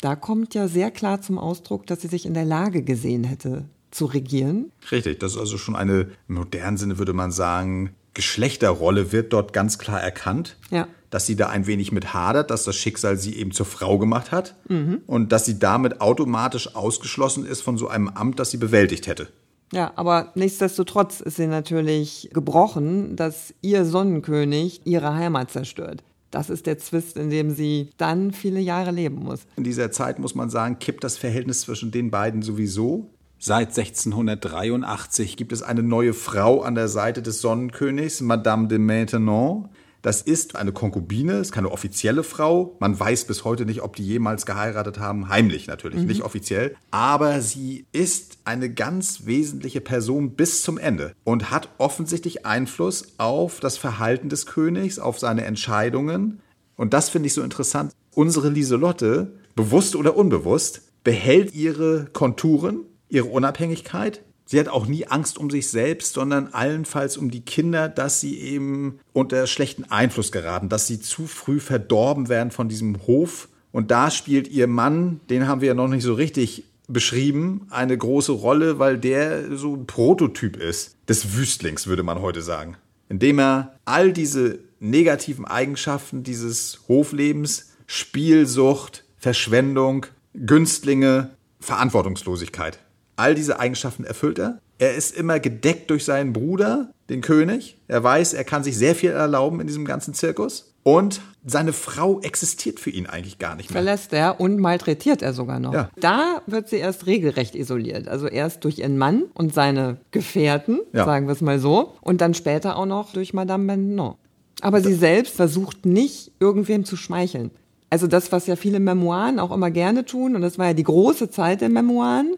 Da 0.01 0.17
kommt 0.17 0.55
ja 0.55 0.69
sehr 0.69 0.91
klar 0.91 1.21
zum 1.21 1.39
Ausdruck, 1.39 1.87
dass 1.87 2.01
sie 2.01 2.09
sich 2.09 2.27
in 2.27 2.35
der 2.35 2.45
Lage 2.45 2.83
gesehen 2.83 3.25
hätte, 3.25 3.65
zu 3.91 4.07
regieren. 4.07 4.73
Richtig, 4.91 5.19
das 5.21 5.33
ist 5.33 5.39
also 5.39 5.59
schon 5.59 5.77
eine, 5.77 6.09
im 6.29 6.37
modernen 6.37 6.77
Sinne 6.77 6.99
würde 6.99 7.13
man 7.13 7.33
sagen, 7.33 7.91
Geschlechterrolle 8.15 9.13
wird 9.13 9.33
dort 9.33 9.53
ganz 9.53 9.79
klar 9.79 10.01
erkannt. 10.01 10.57
Ja. 10.71 10.89
Dass 11.11 11.27
sie 11.27 11.35
da 11.35 11.49
ein 11.49 11.67
wenig 11.67 11.91
mit 11.91 12.15
hadert, 12.15 12.53
dass 12.53 12.63
das 12.63 12.77
Schicksal 12.77 13.17
sie 13.17 13.35
eben 13.35 13.51
zur 13.51 13.67
Frau 13.67 13.99
gemacht 13.99 14.31
hat 14.31 14.55
mhm. 14.69 15.01
und 15.09 15.33
dass 15.33 15.45
sie 15.45 15.59
damit 15.59 16.01
automatisch 16.01 16.77
ausgeschlossen 16.77 17.45
ist 17.45 17.63
von 17.63 17.77
so 17.77 17.89
einem 17.89 18.09
Amt, 18.09 18.39
das 18.39 18.53
sie 18.53 18.59
bewältigt 18.59 19.09
hätte. 19.09 19.29
Ja, 19.73 19.93
aber 19.97 20.31
nichtsdestotrotz 20.35 21.21
ist 21.21 21.37
sie 21.37 21.47
natürlich 21.47 22.31
gebrochen, 22.33 23.17
dass 23.17 23.55
ihr 23.61 23.85
Sonnenkönig 23.85 24.83
ihre 24.85 25.15
Heimat 25.15 25.51
zerstört. 25.51 26.03
Das 26.31 26.51
ist 26.51 26.67
der 26.67 26.79
Zwist, 26.79 27.17
in 27.17 27.31
dem 27.31 27.51
sie 27.51 27.91
dann 27.97 28.33
viele 28.33 28.61
Jahre 28.61 28.91
leben 28.91 29.17
muss. 29.17 29.41
In 29.57 29.65
dieser 29.65 29.91
Zeit 29.91 30.19
muss 30.19 30.35
man 30.35 30.51
sagen, 30.51 30.79
kippt 30.79 31.03
das 31.03 31.17
Verhältnis 31.17 31.63
zwischen 31.63 31.91
den 31.91 32.11
beiden 32.11 32.43
sowieso. 32.43 33.11
Seit 33.39 33.69
1683 33.69 35.37
gibt 35.37 35.53
es 35.53 35.63
eine 35.63 35.83
neue 35.83 36.13
Frau 36.13 36.61
an 36.61 36.75
der 36.75 36.89
Seite 36.89 37.23
des 37.23 37.41
Sonnenkönigs, 37.41 38.21
Madame 38.21 38.69
de 38.69 38.79
Maintenon. 38.79 39.71
Das 40.03 40.23
ist 40.23 40.57
eine 40.57 40.73
Konkubine, 40.73 41.35
ist 41.35 41.53
keine 41.53 41.71
offizielle 41.71 42.23
Frau. 42.23 42.77
Man 42.81 42.99
weiß 42.99 43.27
bis 43.27 43.45
heute 43.45 43.67
nicht, 43.67 43.83
ob 43.83 43.97
die 43.97 44.05
jemals 44.05 44.47
geheiratet 44.47 44.99
haben. 44.99 45.29
Heimlich 45.29 45.67
natürlich, 45.67 46.01
mhm. 46.01 46.07
nicht 46.07 46.23
offiziell. 46.23 46.75
Aber 46.91 47.41
sie 47.43 47.87
ist 47.93 48.39
eine 48.45 48.73
ganz 48.73 49.27
wesentliche 49.27 49.81
Person 49.81 50.33
bis 50.33 50.63
zum 50.63 50.79
Ende 50.79 51.15
und 51.25 51.51
hat 51.51 51.69
offensichtlich 51.79 52.47
Einfluss 52.47 53.15
auf 53.19 53.61
das 53.61 53.77
Verhalten 53.77 54.29
des 54.29 54.47
Königs, 54.47 54.99
auf 54.99 55.19
seine 55.19 55.45
Entscheidungen. 55.45 56.41
Und 56.77 56.95
das 56.95 57.11
finde 57.11 57.27
ich 57.27 57.35
so 57.35 57.43
interessant. 57.43 57.93
Unsere 58.15 58.49
Lieselotte, 58.49 59.35
bewusst 59.55 59.97
oder 59.97 60.17
unbewusst, 60.17 60.83
behält 61.05 61.55
ihre 61.55 62.07
Konturen, 62.13 62.85
ihre 63.09 63.27
Unabhängigkeit, 63.27 64.23
Sie 64.51 64.59
hat 64.59 64.67
auch 64.67 64.87
nie 64.87 65.07
Angst 65.07 65.39
um 65.39 65.49
sich 65.49 65.69
selbst, 65.69 66.15
sondern 66.15 66.49
allenfalls 66.49 67.17
um 67.17 67.31
die 67.31 67.43
Kinder, 67.43 67.89
dass 67.89 68.21
sie 68.21 68.37
eben 68.41 68.99
unter 69.13 69.47
schlechten 69.47 69.85
Einfluss 69.85 70.33
geraten, 70.33 70.69
dass 70.69 70.89
sie 70.89 70.99
zu 70.99 71.29
früh 71.29 71.61
verdorben 71.61 72.29
werden 72.29 72.51
von 72.51 72.69
diesem 72.69 73.07
Hof. 73.07 73.49
Und 73.71 73.93
da 73.93 74.11
spielt 74.11 74.49
ihr 74.49 74.67
Mann, 74.67 75.21
den 75.31 75.47
haben 75.47 75.61
wir 75.61 75.69
ja 75.69 75.75
noch 75.75 75.87
nicht 75.87 76.03
so 76.03 76.15
richtig 76.15 76.65
beschrieben, 76.89 77.69
eine 77.71 77.97
große 77.97 78.33
Rolle, 78.33 78.81
weil 78.81 78.99
der 78.99 79.57
so 79.57 79.77
ein 79.77 79.87
Prototyp 79.87 80.57
ist 80.57 80.97
des 81.09 81.37
Wüstlings, 81.37 81.87
würde 81.87 82.03
man 82.03 82.21
heute 82.21 82.43
sagen. 82.43 82.77
Indem 83.09 83.39
er 83.39 83.77
all 83.85 84.13
diese 84.13 84.59
negativen 84.81 85.45
Eigenschaften 85.45 86.25
dieses 86.25 86.81
Hoflebens, 86.89 87.71
Spielsucht, 87.87 89.05
Verschwendung, 89.17 90.07
Günstlinge, 90.35 91.31
Verantwortungslosigkeit 91.61 92.81
All 93.21 93.35
diese 93.35 93.61
Eigenschaften 93.61 94.05
erfüllt 94.05 94.39
er. 94.39 94.61
Er 94.79 94.95
ist 94.95 95.15
immer 95.15 95.41
gedeckt 95.41 95.91
durch 95.91 96.07
seinen 96.07 96.33
Bruder, 96.33 96.91
den 97.11 97.21
König. 97.21 97.77
Er 97.87 98.03
weiß, 98.03 98.33
er 98.33 98.45
kann 98.45 98.65
sich 98.65 98.79
sehr 98.79 98.95
viel 98.95 99.11
erlauben 99.11 99.61
in 99.61 99.67
diesem 99.67 99.85
ganzen 99.85 100.15
Zirkus. 100.15 100.73
Und 100.83 101.21
seine 101.45 101.75
Frau 101.75 102.21
existiert 102.23 102.81
für 102.81 102.89
ihn 102.89 103.07
eigentlich 103.07 103.39
gar 103.39 103.57
nicht 103.57 103.69
mehr. 103.69 103.83
Verlässt 103.83 104.15
er 104.15 104.41
und 104.41 104.59
malträtiert 104.59 105.21
er 105.21 105.35
sogar 105.35 105.61
noch. 105.61 105.75
Ja. 105.75 105.91
Da 106.01 106.41
wird 106.47 106.71
sie 106.71 106.77
erst 106.77 107.05
regelrecht 107.05 107.55
isoliert. 107.55 108.09
Also 108.09 108.27
erst 108.27 108.65
durch 108.65 108.79
ihren 108.79 108.97
Mann 108.97 109.25
und 109.35 109.53
seine 109.53 109.99
Gefährten, 110.13 110.81
ja. 110.95 111.05
sagen 111.05 111.27
wir 111.27 111.33
es 111.33 111.43
mal 111.43 111.59
so. 111.59 111.97
Und 112.01 112.23
dann 112.23 112.33
später 112.33 112.77
auch 112.77 112.87
noch 112.87 113.13
durch 113.13 113.35
Madame 113.35 113.67
Bennon. 113.67 114.15
Aber 114.63 114.81
sie 114.81 114.95
selbst 114.95 115.35
versucht 115.35 115.85
nicht, 115.85 116.33
irgendwem 116.41 116.87
zu 116.87 116.97
schmeicheln. 116.97 117.51
Also 117.91 118.07
das, 118.07 118.33
was 118.33 118.47
ja 118.47 118.57
viele 118.57 118.81
Memoiren 118.81 119.41
auch 119.41 119.51
immer 119.51 119.71
gerne 119.71 120.07
tun, 120.07 120.37
und 120.37 120.43
das 120.43 120.59
war 120.59 120.69
ja 120.69 120.75
die 120.75 120.85
große 120.85 121.29
Zeit 121.31 121.61
der 121.61 121.69
Memoiren, 121.69 122.37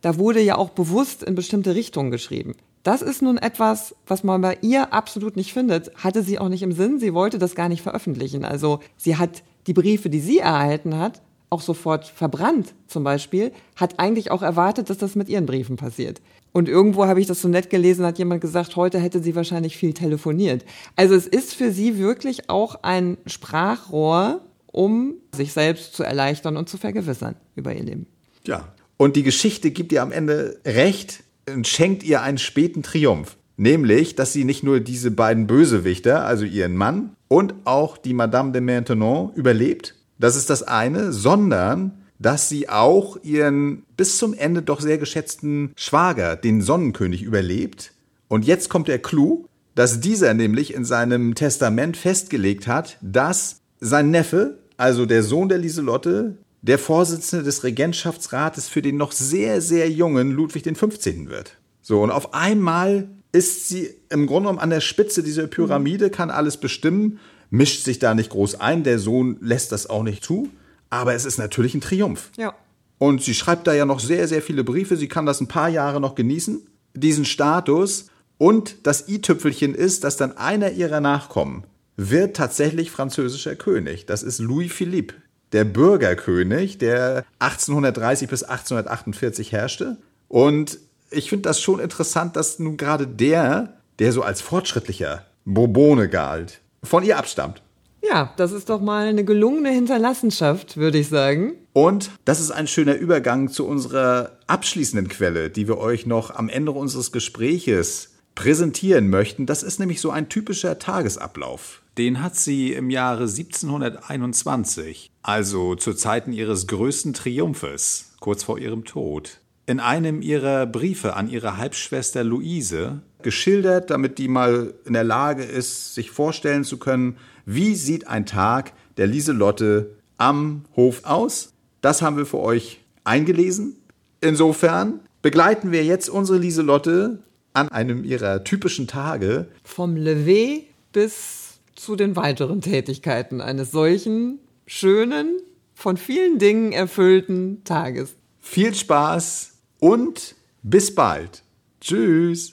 da 0.00 0.18
wurde 0.18 0.40
ja 0.40 0.56
auch 0.56 0.70
bewusst 0.70 1.22
in 1.22 1.34
bestimmte 1.34 1.74
Richtungen 1.74 2.10
geschrieben. 2.10 2.54
Das 2.82 3.02
ist 3.02 3.20
nun 3.20 3.36
etwas, 3.36 3.94
was 4.06 4.24
man 4.24 4.40
bei 4.40 4.56
ihr 4.62 4.92
absolut 4.94 5.36
nicht 5.36 5.52
findet. 5.52 5.94
Hatte 5.96 6.22
sie 6.22 6.38
auch 6.38 6.48
nicht 6.48 6.62
im 6.62 6.72
Sinn. 6.72 6.98
Sie 6.98 7.12
wollte 7.12 7.38
das 7.38 7.54
gar 7.54 7.68
nicht 7.68 7.82
veröffentlichen. 7.82 8.44
Also 8.44 8.80
sie 8.96 9.16
hat 9.16 9.42
die 9.66 9.74
Briefe, 9.74 10.08
die 10.08 10.20
sie 10.20 10.38
erhalten 10.38 10.96
hat, 10.96 11.20
auch 11.50 11.60
sofort 11.60 12.06
verbrannt 12.06 12.74
zum 12.86 13.04
Beispiel, 13.04 13.52
hat 13.76 13.98
eigentlich 13.98 14.30
auch 14.30 14.42
erwartet, 14.42 14.88
dass 14.88 14.98
das 14.98 15.14
mit 15.14 15.28
ihren 15.28 15.46
Briefen 15.46 15.76
passiert. 15.76 16.22
Und 16.52 16.68
irgendwo 16.68 17.06
habe 17.06 17.20
ich 17.20 17.26
das 17.26 17.42
so 17.42 17.48
nett 17.48 17.70
gelesen, 17.70 18.06
hat 18.06 18.18
jemand 18.18 18.40
gesagt, 18.40 18.76
heute 18.76 18.98
hätte 18.98 19.22
sie 19.22 19.36
wahrscheinlich 19.36 19.76
viel 19.76 19.92
telefoniert. 19.92 20.64
Also 20.96 21.14
es 21.14 21.26
ist 21.26 21.54
für 21.54 21.72
sie 21.72 21.98
wirklich 21.98 22.48
auch 22.48 22.76
ein 22.82 23.18
Sprachrohr, 23.26 24.40
um 24.66 25.14
sich 25.34 25.52
selbst 25.52 25.94
zu 25.94 26.02
erleichtern 26.02 26.56
und 26.56 26.68
zu 26.68 26.78
vergewissern 26.78 27.36
über 27.56 27.74
ihr 27.74 27.84
Leben. 27.84 28.06
Ja. 28.46 28.72
Und 29.00 29.16
die 29.16 29.22
Geschichte 29.22 29.70
gibt 29.70 29.92
ihr 29.92 30.02
am 30.02 30.12
Ende 30.12 30.60
recht 30.62 31.24
und 31.48 31.66
schenkt 31.66 32.02
ihr 32.02 32.20
einen 32.20 32.36
späten 32.36 32.82
Triumph. 32.82 33.38
Nämlich, 33.56 34.14
dass 34.14 34.34
sie 34.34 34.44
nicht 34.44 34.62
nur 34.62 34.80
diese 34.80 35.10
beiden 35.10 35.46
Bösewichter, 35.46 36.26
also 36.26 36.44
ihren 36.44 36.76
Mann 36.76 37.16
und 37.26 37.54
auch 37.64 37.96
die 37.96 38.12
Madame 38.12 38.52
de 38.52 38.60
Maintenon 38.60 39.32
überlebt. 39.32 39.94
Das 40.18 40.36
ist 40.36 40.50
das 40.50 40.62
eine, 40.62 41.14
sondern 41.14 41.92
dass 42.18 42.50
sie 42.50 42.68
auch 42.68 43.16
ihren 43.22 43.84
bis 43.96 44.18
zum 44.18 44.34
Ende 44.34 44.60
doch 44.60 44.82
sehr 44.82 44.98
geschätzten 44.98 45.72
Schwager, 45.76 46.36
den 46.36 46.60
Sonnenkönig, 46.60 47.22
überlebt. 47.22 47.92
Und 48.28 48.44
jetzt 48.44 48.68
kommt 48.68 48.88
der 48.88 48.98
Clou, 48.98 49.46
dass 49.74 50.00
dieser 50.00 50.34
nämlich 50.34 50.74
in 50.74 50.84
seinem 50.84 51.34
Testament 51.34 51.96
festgelegt 51.96 52.66
hat, 52.66 52.98
dass 53.00 53.62
sein 53.80 54.10
Neffe, 54.10 54.58
also 54.76 55.06
der 55.06 55.22
Sohn 55.22 55.48
der 55.48 55.56
Lieselotte, 55.56 56.36
der 56.62 56.78
Vorsitzende 56.78 57.44
des 57.44 57.64
Regentschaftsrates 57.64 58.68
für 58.68 58.82
den 58.82 58.96
noch 58.96 59.12
sehr, 59.12 59.60
sehr 59.60 59.90
jungen 59.90 60.30
Ludwig 60.30 60.64
XV. 60.64 61.04
wird. 61.26 61.56
So, 61.82 62.02
und 62.02 62.10
auf 62.10 62.34
einmal 62.34 63.08
ist 63.32 63.68
sie 63.68 63.94
im 64.08 64.26
Grunde 64.26 64.48
genommen 64.48 64.58
an 64.58 64.70
der 64.70 64.80
Spitze 64.80 65.22
dieser 65.22 65.46
Pyramide, 65.46 66.10
kann 66.10 66.30
alles 66.30 66.56
bestimmen, 66.56 67.18
mischt 67.48 67.84
sich 67.84 67.98
da 67.98 68.14
nicht 68.14 68.30
groß 68.30 68.60
ein, 68.60 68.84
der 68.84 68.98
Sohn 68.98 69.38
lässt 69.40 69.72
das 69.72 69.88
auch 69.88 70.02
nicht 70.02 70.24
zu, 70.24 70.50
aber 70.90 71.14
es 71.14 71.24
ist 71.24 71.38
natürlich 71.38 71.74
ein 71.74 71.80
Triumph. 71.80 72.30
Ja. 72.36 72.54
Und 72.98 73.22
sie 73.22 73.34
schreibt 73.34 73.66
da 73.66 73.72
ja 73.72 73.86
noch 73.86 74.00
sehr, 74.00 74.28
sehr 74.28 74.42
viele 74.42 74.64
Briefe, 74.64 74.96
sie 74.96 75.08
kann 75.08 75.26
das 75.26 75.40
ein 75.40 75.48
paar 75.48 75.68
Jahre 75.68 76.00
noch 76.00 76.14
genießen, 76.14 76.66
diesen 76.94 77.24
Status. 77.24 78.06
Und 78.36 78.86
das 78.86 79.08
i-Tüpfelchen 79.08 79.74
ist, 79.74 80.04
dass 80.04 80.16
dann 80.16 80.36
einer 80.36 80.72
ihrer 80.72 81.00
Nachkommen 81.00 81.64
wird 81.96 82.36
tatsächlich 82.36 82.90
französischer 82.90 83.54
König. 83.56 84.06
Das 84.06 84.22
ist 84.22 84.38
Louis 84.38 84.72
Philippe, 84.72 85.14
der 85.52 85.64
Bürgerkönig, 85.64 86.78
der 86.78 87.24
1830 87.38 88.28
bis 88.28 88.42
1848 88.42 89.52
herrschte. 89.52 89.96
Und 90.28 90.78
ich 91.10 91.28
finde 91.28 91.48
das 91.48 91.60
schon 91.60 91.80
interessant, 91.80 92.36
dass 92.36 92.58
nun 92.58 92.76
gerade 92.76 93.06
der, 93.06 93.74
der 93.98 94.12
so 94.12 94.22
als 94.22 94.40
fortschrittlicher 94.40 95.26
Bourbone 95.44 96.08
galt, 96.08 96.60
von 96.82 97.02
ihr 97.02 97.18
abstammt. 97.18 97.62
Ja, 98.02 98.32
das 98.36 98.52
ist 98.52 98.70
doch 98.70 98.80
mal 98.80 99.08
eine 99.08 99.24
gelungene 99.24 99.70
Hinterlassenschaft, 99.70 100.76
würde 100.76 100.98
ich 100.98 101.08
sagen. 101.08 101.52
Und 101.72 102.10
das 102.24 102.40
ist 102.40 102.50
ein 102.50 102.66
schöner 102.66 102.94
Übergang 102.94 103.48
zu 103.48 103.66
unserer 103.66 104.38
abschließenden 104.46 105.08
Quelle, 105.08 105.50
die 105.50 105.68
wir 105.68 105.78
euch 105.78 106.06
noch 106.06 106.34
am 106.34 106.48
Ende 106.48 106.72
unseres 106.72 107.12
Gespräches 107.12 108.14
präsentieren 108.34 109.10
möchten. 109.10 109.44
Das 109.44 109.62
ist 109.62 109.80
nämlich 109.80 110.00
so 110.00 110.10
ein 110.10 110.28
typischer 110.28 110.78
Tagesablauf. 110.78 111.79
Den 111.98 112.22
hat 112.22 112.36
sie 112.36 112.72
im 112.72 112.90
Jahre 112.90 113.24
1721, 113.24 115.10
also 115.22 115.74
zu 115.74 115.94
Zeiten 115.94 116.32
ihres 116.32 116.66
größten 116.66 117.12
Triumphes, 117.14 118.12
kurz 118.20 118.44
vor 118.44 118.58
ihrem 118.58 118.84
Tod, 118.84 119.40
in 119.66 119.80
einem 119.80 120.22
ihrer 120.22 120.66
Briefe 120.66 121.14
an 121.14 121.28
ihre 121.28 121.56
Halbschwester 121.56 122.24
Luise 122.24 123.02
geschildert, 123.22 123.90
damit 123.90 124.18
die 124.18 124.28
mal 124.28 124.74
in 124.84 124.92
der 124.94 125.04
Lage 125.04 125.44
ist, 125.44 125.94
sich 125.94 126.10
vorstellen 126.10 126.64
zu 126.64 126.78
können, 126.78 127.16
wie 127.44 127.74
sieht 127.74 128.06
ein 128.06 128.26
Tag 128.26 128.72
der 128.96 129.06
Lieselotte 129.06 129.96
am 130.16 130.64
Hof 130.76 131.04
aus. 131.04 131.52
Das 131.80 132.02
haben 132.02 132.16
wir 132.16 132.26
für 132.26 132.40
euch 132.40 132.80
eingelesen. 133.04 133.76
Insofern 134.20 135.00
begleiten 135.22 135.72
wir 135.72 135.84
jetzt 135.84 136.08
unsere 136.08 136.38
Lieselotte 136.38 137.22
an 137.52 137.68
einem 137.68 138.04
ihrer 138.04 138.44
typischen 138.44 138.86
Tage. 138.86 139.48
Vom 139.64 139.96
Lever 139.96 140.62
bis 140.92 141.39
zu 141.80 141.96
den 141.96 142.14
weiteren 142.14 142.60
Tätigkeiten 142.60 143.40
eines 143.40 143.70
solchen 143.70 144.38
schönen, 144.66 145.40
von 145.72 145.96
vielen 145.96 146.38
Dingen 146.38 146.72
erfüllten 146.72 147.64
Tages. 147.64 148.16
Viel 148.38 148.74
Spaß 148.74 149.54
und 149.78 150.34
bis 150.62 150.94
bald. 150.94 151.42
Tschüss. 151.80 152.52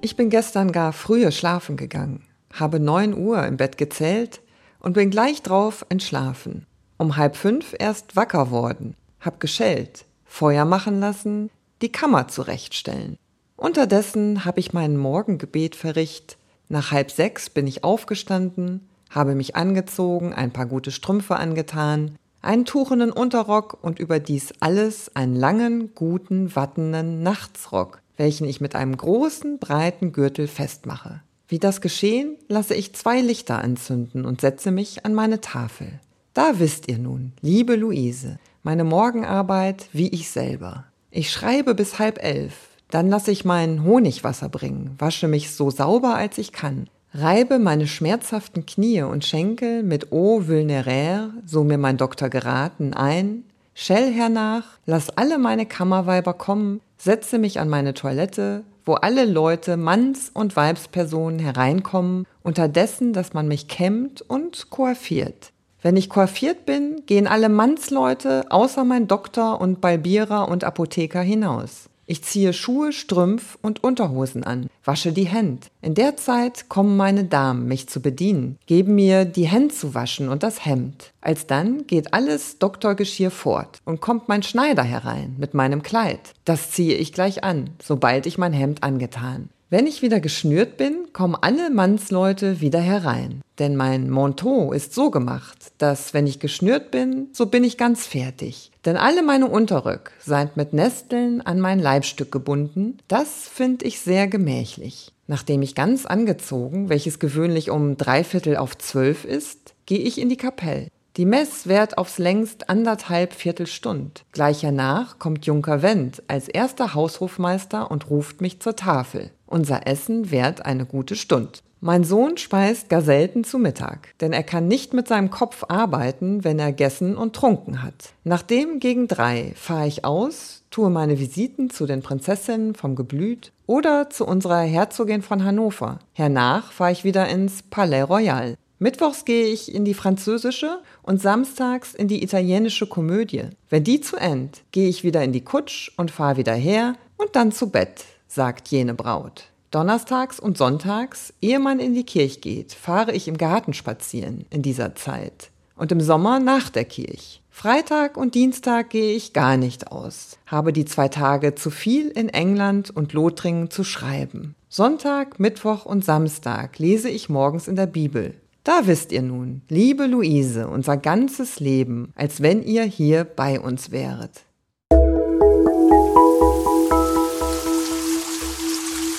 Ich 0.00 0.16
bin 0.16 0.30
gestern 0.30 0.72
gar 0.72 0.92
früher 0.92 1.30
schlafen 1.30 1.76
gegangen, 1.76 2.24
habe 2.52 2.80
neun 2.80 3.16
Uhr 3.16 3.46
im 3.46 3.56
Bett 3.56 3.78
gezählt 3.78 4.40
und 4.80 4.94
bin 4.94 5.10
gleich 5.10 5.42
drauf 5.42 5.86
entschlafen. 5.90 6.66
Um 6.96 7.16
halb 7.16 7.36
fünf 7.36 7.76
erst 7.78 8.16
wacker 8.16 8.50
worden, 8.50 8.96
hab 9.20 9.38
geschellt, 9.38 10.07
Feuer 10.28 10.64
machen 10.64 11.00
lassen, 11.00 11.50
die 11.82 11.90
Kammer 11.90 12.28
zurechtstellen. 12.28 13.18
Unterdessen 13.56 14.44
hab 14.44 14.56
ich 14.56 14.72
mein 14.72 14.96
Morgengebet 14.96 15.74
verricht, 15.74 16.36
nach 16.68 16.92
halb 16.92 17.10
sechs 17.10 17.50
bin 17.50 17.66
ich 17.66 17.82
aufgestanden, 17.82 18.86
habe 19.10 19.34
mich 19.34 19.56
angezogen, 19.56 20.32
ein 20.32 20.52
paar 20.52 20.66
gute 20.66 20.92
Strümpfe 20.92 21.36
angetan, 21.36 22.16
einen 22.42 22.66
tuchenen 22.66 23.10
Unterrock 23.10 23.78
und 23.82 23.98
überdies 23.98 24.52
alles 24.60 25.14
einen 25.16 25.34
langen, 25.34 25.94
guten, 25.94 26.54
wattenen 26.54 27.22
Nachtsrock, 27.22 28.00
welchen 28.16 28.46
ich 28.46 28.60
mit 28.60 28.76
einem 28.76 28.96
großen, 28.96 29.58
breiten 29.58 30.12
Gürtel 30.12 30.46
festmache. 30.46 31.22
Wie 31.48 31.58
das 31.58 31.80
geschehen, 31.80 32.36
lasse 32.48 32.74
ich 32.74 32.94
zwei 32.94 33.22
Lichter 33.22 33.58
anzünden 33.64 34.26
und 34.26 34.42
setze 34.42 34.70
mich 34.70 35.06
an 35.06 35.14
meine 35.14 35.40
Tafel. 35.40 35.98
Da 36.34 36.58
wisst 36.58 36.88
ihr 36.88 36.98
nun, 36.98 37.32
liebe 37.40 37.74
Luise, 37.74 38.38
meine 38.68 38.84
Morgenarbeit 38.84 39.88
wie 39.94 40.08
ich 40.08 40.28
selber. 40.28 40.84
Ich 41.10 41.32
schreibe 41.32 41.74
bis 41.74 41.98
halb 41.98 42.22
elf, 42.22 42.52
dann 42.90 43.08
lasse 43.08 43.30
ich 43.30 43.46
mein 43.46 43.82
Honigwasser 43.82 44.50
bringen, 44.50 44.94
wasche 44.98 45.26
mich 45.26 45.54
so 45.54 45.70
sauber 45.70 46.16
als 46.16 46.36
ich 46.36 46.52
kann, 46.52 46.86
reibe 47.14 47.58
meine 47.58 47.86
schmerzhaften 47.86 48.66
Knie 48.66 49.00
und 49.00 49.24
Schenkel 49.24 49.82
mit 49.82 50.12
Eau 50.12 50.42
vulnéraire, 50.42 51.30
so 51.46 51.64
mir 51.64 51.78
mein 51.78 51.96
Doktor 51.96 52.28
geraten, 52.28 52.92
ein, 52.92 53.44
schell 53.72 54.12
hernach, 54.12 54.64
lass 54.84 55.08
alle 55.08 55.38
meine 55.38 55.64
Kammerweiber 55.64 56.34
kommen, 56.34 56.82
setze 56.98 57.38
mich 57.38 57.60
an 57.60 57.70
meine 57.70 57.94
Toilette, 57.94 58.64
wo 58.84 58.96
alle 58.96 59.24
Leute, 59.24 59.78
Manns- 59.78 60.30
und 60.34 60.56
Weibspersonen 60.56 61.38
hereinkommen, 61.38 62.26
unterdessen, 62.42 63.14
dass 63.14 63.32
man 63.32 63.48
mich 63.48 63.66
kämmt 63.66 64.20
und 64.20 64.68
koiffiert. 64.68 65.52
Wenn 65.80 65.96
ich 65.96 66.10
koiffiert 66.10 66.66
bin, 66.66 67.02
gehen 67.06 67.26
alle 67.26 67.48
Mannsleute 67.48 68.46
außer 68.50 68.84
mein 68.84 69.06
Doktor 69.06 69.60
und 69.60 69.80
Balbierer 69.80 70.48
und 70.48 70.64
Apotheker 70.64 71.20
hinaus. 71.20 71.88
Ich 72.10 72.24
ziehe 72.24 72.54
Schuhe, 72.54 72.94
Strümpf 72.94 73.58
und 73.60 73.84
Unterhosen 73.84 74.42
an, 74.42 74.70
wasche 74.82 75.12
die 75.12 75.26
Hände. 75.26 75.66
In 75.82 75.94
der 75.94 76.16
Zeit 76.16 76.70
kommen 76.70 76.96
meine 76.96 77.24
Damen, 77.24 77.68
mich 77.68 77.86
zu 77.86 78.00
bedienen, 78.00 78.58
geben 78.64 78.94
mir 78.94 79.26
die 79.26 79.46
Hände 79.46 79.74
zu 79.74 79.94
waschen 79.94 80.30
und 80.30 80.42
das 80.42 80.64
Hemd. 80.64 81.12
Alsdann 81.20 81.86
geht 81.86 82.14
alles 82.14 82.58
Doktorgeschirr 82.58 83.30
fort 83.30 83.80
und 83.84 84.00
kommt 84.00 84.26
mein 84.26 84.42
Schneider 84.42 84.84
herein 84.84 85.36
mit 85.38 85.52
meinem 85.52 85.82
Kleid. 85.82 86.32
Das 86.46 86.70
ziehe 86.70 86.96
ich 86.96 87.12
gleich 87.12 87.44
an, 87.44 87.70
sobald 87.82 88.24
ich 88.24 88.38
mein 88.38 88.54
Hemd 88.54 88.82
angetan. 88.82 89.50
Wenn 89.70 89.86
ich 89.86 90.00
wieder 90.00 90.18
geschnürt 90.18 90.78
bin, 90.78 91.12
kommen 91.12 91.36
alle 91.38 91.68
Mannsleute 91.68 92.62
wieder 92.62 92.80
herein. 92.80 93.42
Denn 93.58 93.76
mein 93.76 94.08
Manteau 94.08 94.72
ist 94.72 94.94
so 94.94 95.10
gemacht, 95.10 95.72
dass 95.76 96.14
wenn 96.14 96.26
ich 96.26 96.40
geschnürt 96.40 96.90
bin, 96.90 97.28
so 97.34 97.44
bin 97.44 97.64
ich 97.64 97.76
ganz 97.76 98.06
fertig. 98.06 98.70
Denn 98.86 98.96
alle 98.96 99.22
meine 99.22 99.46
Unterrück 99.46 100.12
seid 100.20 100.56
mit 100.56 100.72
Nesteln 100.72 101.42
an 101.42 101.60
mein 101.60 101.80
Leibstück 101.80 102.32
gebunden. 102.32 102.96
Das 103.08 103.46
finde 103.46 103.84
ich 103.84 104.00
sehr 104.00 104.26
gemächlich. 104.26 105.12
Nachdem 105.26 105.60
ich 105.60 105.74
ganz 105.74 106.06
angezogen, 106.06 106.88
welches 106.88 107.18
gewöhnlich 107.18 107.68
um 107.68 107.98
dreiviertel 107.98 108.56
auf 108.56 108.78
zwölf 108.78 109.26
ist, 109.26 109.74
gehe 109.84 109.98
ich 109.98 110.18
in 110.18 110.30
die 110.30 110.38
Kapelle. 110.38 110.88
Die 111.18 111.26
Mess 111.26 111.66
währt 111.66 111.98
aufs 111.98 112.16
längst 112.16 112.70
anderthalb 112.70 113.34
Viertelstund. 113.34 114.24
Gleich 114.32 114.62
hernach 114.62 115.18
kommt 115.18 115.44
Junker 115.44 115.82
Wendt 115.82 116.22
als 116.26 116.48
erster 116.48 116.94
Haushofmeister 116.94 117.90
und 117.90 118.08
ruft 118.08 118.40
mich 118.40 118.60
zur 118.60 118.74
Tafel. 118.74 119.30
Unser 119.48 119.86
Essen 119.86 120.30
währt 120.30 120.66
eine 120.66 120.84
gute 120.84 121.16
Stund. 121.16 121.62
Mein 121.80 122.02
Sohn 122.04 122.36
speist 122.36 122.88
gar 122.88 123.02
selten 123.02 123.44
zu 123.44 123.58
Mittag, 123.58 124.14
denn 124.20 124.32
er 124.32 124.42
kann 124.42 124.66
nicht 124.66 124.94
mit 124.94 125.08
seinem 125.08 125.30
Kopf 125.30 125.64
arbeiten, 125.68 126.42
wenn 126.42 126.58
er 126.58 126.72
gessen 126.72 127.16
und 127.16 127.36
trunken 127.36 127.82
hat. 127.82 128.12
Nachdem 128.24 128.80
gegen 128.80 129.06
drei 129.06 129.52
fahre 129.54 129.86
ich 129.86 130.04
aus, 130.04 130.64
tue 130.70 130.90
meine 130.90 131.18
Visiten 131.18 131.70
zu 131.70 131.86
den 131.86 132.02
Prinzessinnen 132.02 132.74
vom 132.74 132.96
Geblüt 132.96 133.52
oder 133.66 134.10
zu 134.10 134.26
unserer 134.26 134.60
Herzogin 134.60 135.22
von 135.22 135.44
Hannover. 135.44 136.00
Hernach 136.14 136.72
fahre 136.72 136.92
ich 136.92 137.04
wieder 137.04 137.28
ins 137.28 137.62
Palais 137.62 138.02
Royal. 138.02 138.54
Mittwochs 138.80 139.24
gehe 139.24 139.46
ich 139.46 139.72
in 139.72 139.84
die 139.84 139.94
französische 139.94 140.80
und 141.02 141.22
samstags 141.22 141.94
in 141.94 142.08
die 142.08 142.22
italienische 142.22 142.86
Komödie. 142.86 143.44
Wenn 143.70 143.84
die 143.84 144.00
zu 144.00 144.16
end, 144.16 144.62
gehe 144.72 144.88
ich 144.88 145.04
wieder 145.04 145.22
in 145.22 145.32
die 145.32 145.44
Kutsch 145.44 145.92
und 145.96 146.10
fahre 146.10 146.36
wieder 146.36 146.54
her 146.54 146.94
und 147.16 147.34
dann 147.34 147.50
zu 147.50 147.70
Bett, 147.70 148.04
sagt 148.28 148.68
jene 148.68 148.94
Braut. 148.94 149.46
Donnerstags 149.70 150.38
und 150.38 150.56
sonntags, 150.56 151.34
ehe 151.40 151.58
man 151.58 151.80
in 151.80 151.94
die 151.94 152.04
Kirche 152.04 152.40
geht, 152.40 152.72
fahre 152.72 153.12
ich 153.12 153.28
im 153.28 153.36
Garten 153.36 153.74
spazieren 153.74 154.46
in 154.50 154.62
dieser 154.62 154.94
Zeit. 154.94 155.50
Und 155.76 155.92
im 155.92 156.00
Sommer 156.00 156.38
nach 156.38 156.70
der 156.70 156.84
Kirche. 156.84 157.40
Freitag 157.50 158.16
und 158.16 158.36
Dienstag 158.36 158.90
gehe 158.90 159.16
ich 159.16 159.32
gar 159.32 159.56
nicht 159.56 159.90
aus, 159.90 160.38
habe 160.46 160.72
die 160.72 160.84
zwei 160.84 161.08
Tage 161.08 161.56
zu 161.56 161.70
viel 161.70 162.08
in 162.08 162.28
England 162.28 162.90
und 162.90 163.12
Lothringen 163.12 163.68
zu 163.68 163.82
schreiben. 163.82 164.54
Sonntag, 164.68 165.40
Mittwoch 165.40 165.84
und 165.84 166.04
Samstag 166.04 166.78
lese 166.78 167.08
ich 167.08 167.28
morgens 167.28 167.66
in 167.66 167.74
der 167.74 167.86
Bibel. 167.86 168.34
Da 168.62 168.86
wisst 168.86 169.12
ihr 169.12 169.22
nun, 169.22 169.62
liebe 169.68 170.06
Luise, 170.06 170.68
unser 170.68 170.96
ganzes 170.96 171.58
Leben, 171.58 172.12
als 172.14 172.42
wenn 172.42 172.62
ihr 172.62 172.84
hier 172.84 173.24
bei 173.24 173.58
uns 173.58 173.90
wäret. 173.90 174.42